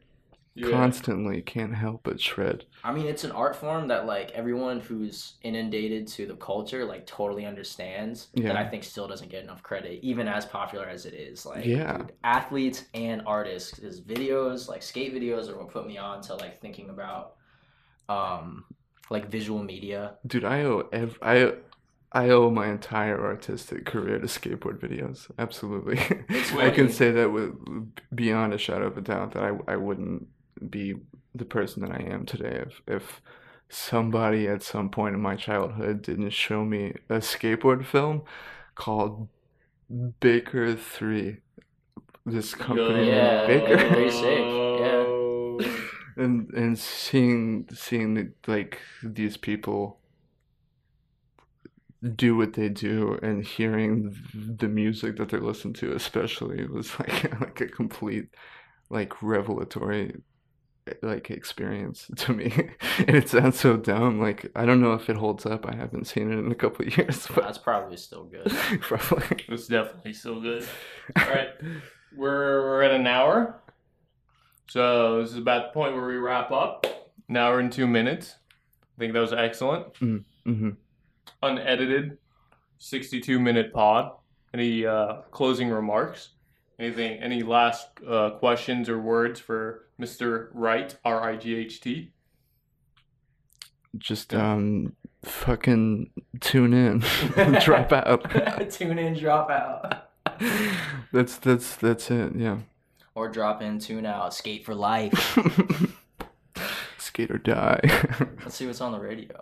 [0.58, 0.70] Yeah.
[0.70, 2.64] Constantly can't help but shred.
[2.82, 7.06] I mean, it's an art form that like everyone who's inundated to the culture like
[7.06, 8.28] totally understands.
[8.34, 8.48] Yeah.
[8.48, 11.46] That I think still doesn't get enough credit, even as popular as it is.
[11.46, 11.98] Like, Yeah.
[11.98, 16.36] dude, athletes and artists, his videos, like skate videos, are what put me on to
[16.36, 17.34] like thinking about,
[18.08, 18.64] um,
[19.10, 20.16] like visual media.
[20.26, 21.54] Dude, I owe ev- I
[22.12, 25.30] I owe my entire artistic career to skateboard videos.
[25.38, 26.00] Absolutely,
[26.58, 27.54] I can say that with
[28.16, 30.28] beyond a shadow of a doubt that I I wouldn't
[30.70, 30.96] be
[31.34, 33.22] the person that I am today if if
[33.70, 38.24] somebody at some point in my childhood didn't show me a skateboard film
[38.76, 39.28] called
[40.20, 41.38] Baker Three.
[42.26, 43.78] This company Yeah, Baker.
[43.78, 44.46] very sick,
[44.80, 45.76] yeah.
[46.24, 50.00] and and seeing seeing like these people
[52.16, 57.40] do what they do and hearing the music that they listen to especially was like
[57.42, 58.28] like a complete
[58.90, 60.16] like revelatory
[61.02, 62.52] like experience to me
[63.00, 66.06] and it sounds so dumb like i don't know if it holds up i haven't
[66.06, 68.48] seen it in a couple of years but That's probably still good.
[68.82, 70.66] probably It's definitely still good.
[71.18, 71.50] All right,
[72.16, 73.62] we're we're at an hour,
[74.70, 76.86] so this is about the point where we wrap up.
[77.30, 78.36] An hour and two minutes.
[78.98, 79.96] I think that was excellent.
[79.98, 80.70] hmm
[81.42, 82.18] Unedited,
[82.78, 84.12] sixty-two minute pod.
[84.54, 86.30] Any uh, closing remarks?
[86.80, 87.20] Anything?
[87.22, 90.50] Any last uh, questions or words for Mr.
[90.54, 90.96] Wright?
[91.06, 92.12] R I G H T.
[93.98, 94.94] just um
[95.24, 97.00] fucking tune in
[97.62, 98.30] drop out
[98.72, 100.10] Tune in, drop out.
[101.14, 102.58] that's that's that's it yeah
[103.16, 105.38] Or drop in, tune out, skate for life.
[106.98, 107.80] skate or die
[108.44, 109.42] Let's see what's on the radio.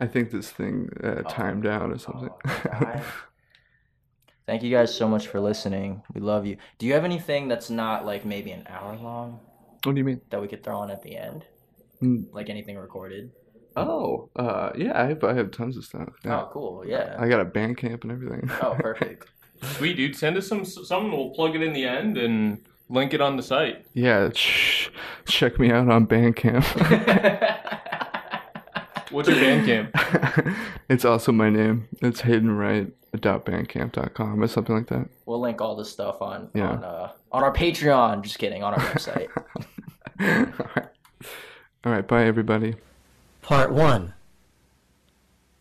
[0.00, 1.28] i think this thing uh, Oh.
[1.28, 3.02] timed out or something Oh, God.
[4.46, 6.02] Thank you guys so much for listening.
[6.14, 6.56] We love you.
[6.78, 9.40] Do you have anything that's not like maybe an hour long
[9.84, 11.44] what do you mean that we could throw on at the end?
[12.02, 12.32] Mm.
[12.32, 13.30] Like anything recorded?
[13.78, 16.40] oh uh yeah i have, I have tons of stuff yeah.
[16.40, 16.82] Oh, cool.
[16.86, 17.14] Yeah.
[17.18, 19.26] i got a Bandcamp and everything Oh, perfect.
[19.76, 21.12] Sweet dude, send us some something.
[21.12, 23.84] We'll plug it in the end and link it on the site.
[23.92, 24.88] yeah sh-
[25.26, 26.64] check me out on bandcamp
[29.10, 30.56] What's your Bandcamp?
[30.88, 36.20] it's also my name it's haydenwright.bandcamp.com or something like that we'll link all this stuff
[36.22, 36.70] on Yeah.
[36.70, 38.22] on uh, on our Patreon.
[38.22, 39.28] Just kidding, on our website.
[40.20, 40.46] all
[40.76, 40.84] right
[41.84, 42.74] all right bye everybody
[43.42, 44.12] Part 1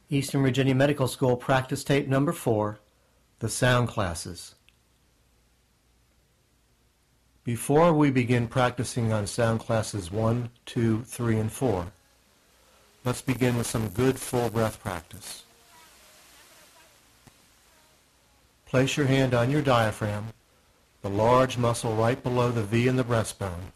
[0.10, 2.80] Eastern Virginia Medical School Practice Tape Number 4
[3.40, 4.56] The Sound Classes.
[7.44, 11.86] Before we begin practicing on sound classes one, two, three, and 4,
[13.06, 15.44] let's begin with some good full breath practice.
[18.66, 20.26] Place your hand on your diaphragm,
[21.04, 23.72] the large muscle right below the V in the breastbone,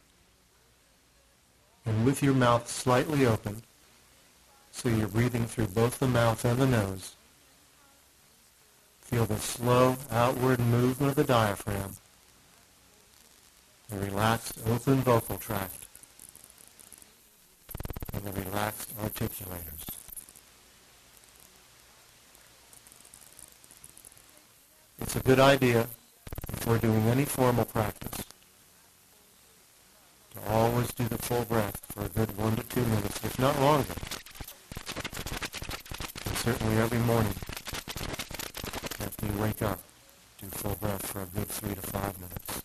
[1.85, 3.61] and with your mouth slightly open,
[4.71, 7.13] so you're breathing through both the mouth and the nose.
[9.01, 11.95] Feel the slow outward movement of the diaphragm,
[13.89, 15.85] the relaxed open vocal tract,
[18.13, 19.85] and the relaxed articulators.
[25.01, 25.87] It's a good idea
[26.51, 28.23] before doing any formal practice
[30.33, 33.59] to always do the full breath for a good one to two minutes, if not
[33.59, 33.93] longer.
[36.25, 37.33] And certainly every morning
[38.99, 39.79] after you wake up,
[40.41, 42.61] do full breath for a good three to five minutes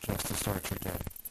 [0.00, 1.21] just to start your day.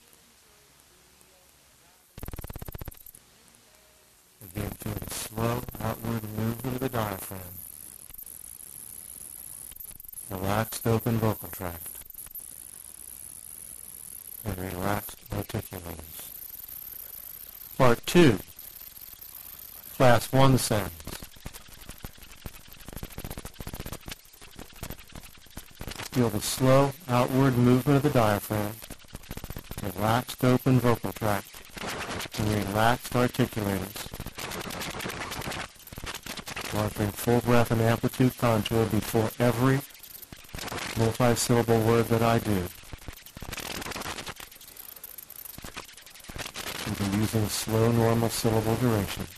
[4.56, 7.40] Again, feel the slow outward movement of the diaphragm.
[10.30, 11.88] Relaxed open vocal tract.
[14.46, 16.32] And relaxed articulators.
[17.78, 18.40] Part 2.
[19.96, 20.92] Class 1 sounds.
[26.12, 28.74] Feel the slow outward movement of the diaphragm,
[29.82, 31.48] relaxed open vocal tract,
[32.38, 34.21] and relaxed articulators.
[36.74, 39.82] Monitoring full breath and amplitude contour before every
[40.98, 42.64] multi-syllable word that I do.
[46.88, 49.30] We'll be using slow normal syllable durations.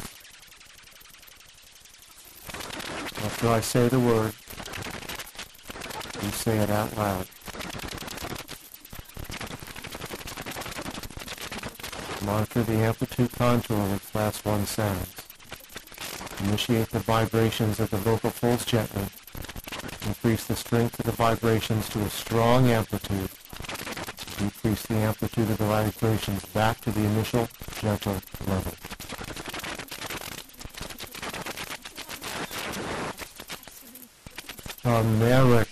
[3.26, 4.34] After I say the word,
[6.24, 7.28] you say it out loud.
[12.24, 15.23] Monitor the amplitude contour with class 1 sounds.
[16.48, 19.06] Initiate the vibrations of the vocal folds gently.
[20.08, 23.30] Increase the strength of the vibrations to a strong amplitude.
[24.38, 27.48] Decrease the amplitude of the vibrations back to the initial
[27.80, 28.74] gentle level.
[34.84, 35.63] America.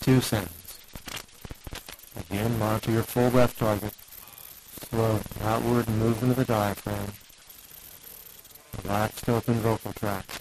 [0.00, 0.78] 2 sentence.
[2.16, 3.94] Again, monitor your full breath target.
[4.88, 7.12] Slow outward movement of the diaphragm.
[8.84, 10.40] Relaxed open vocal tract.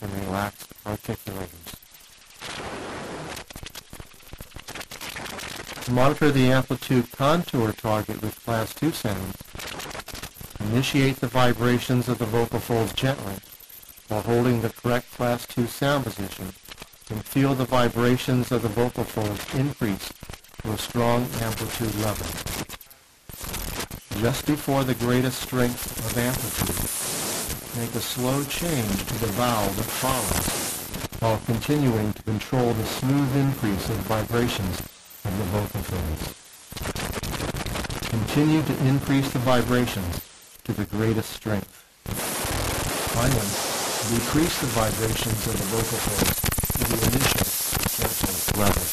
[0.00, 1.78] And relaxed articulators.
[5.90, 9.36] Monitor the amplitude contour target with class 2 sounds,
[10.60, 13.34] initiate the vibrations of the vocal folds gently
[14.08, 16.52] while holding the correct class 2 sound position
[17.12, 20.10] and feel the vibrations of the vocal folds increase
[20.62, 22.26] to a strong amplitude level.
[24.20, 26.88] Just before the greatest strength of amplitude,
[27.78, 33.36] make a slow change to the vowel that follows, while continuing to control the smooth
[33.36, 34.80] increase of vibrations
[35.24, 36.32] of the vocal folds.
[38.08, 40.20] Continue to increase the vibrations
[40.64, 41.84] to the greatest strength.
[43.12, 46.41] Finally, decrease the vibrations of the vocal folds
[46.92, 47.46] the initial
[47.96, 48.86] gentle level.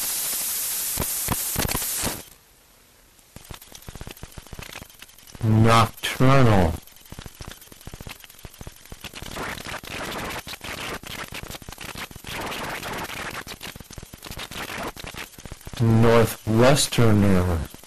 [5.44, 6.72] Nocturnal.
[15.80, 17.79] Northwesterner.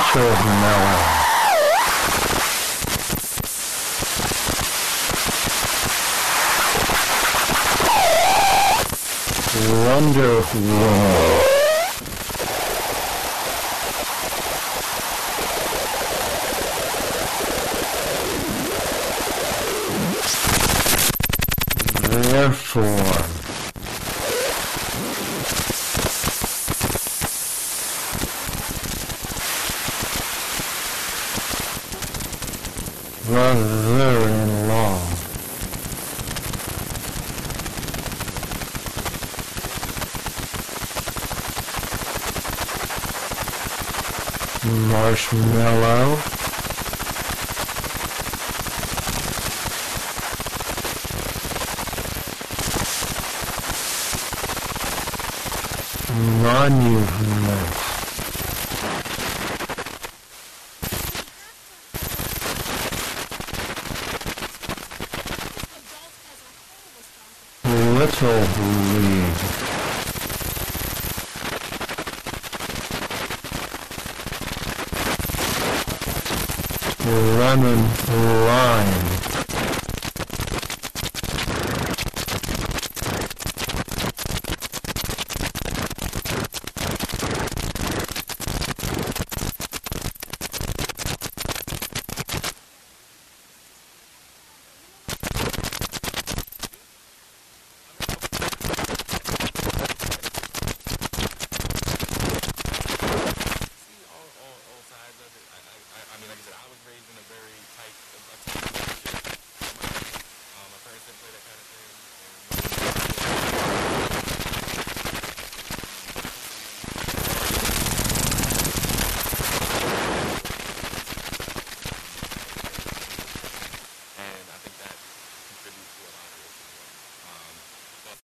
[0.00, 1.20] Watermelon.
[9.84, 10.60] Wonderful.
[10.60, 11.39] Therefore.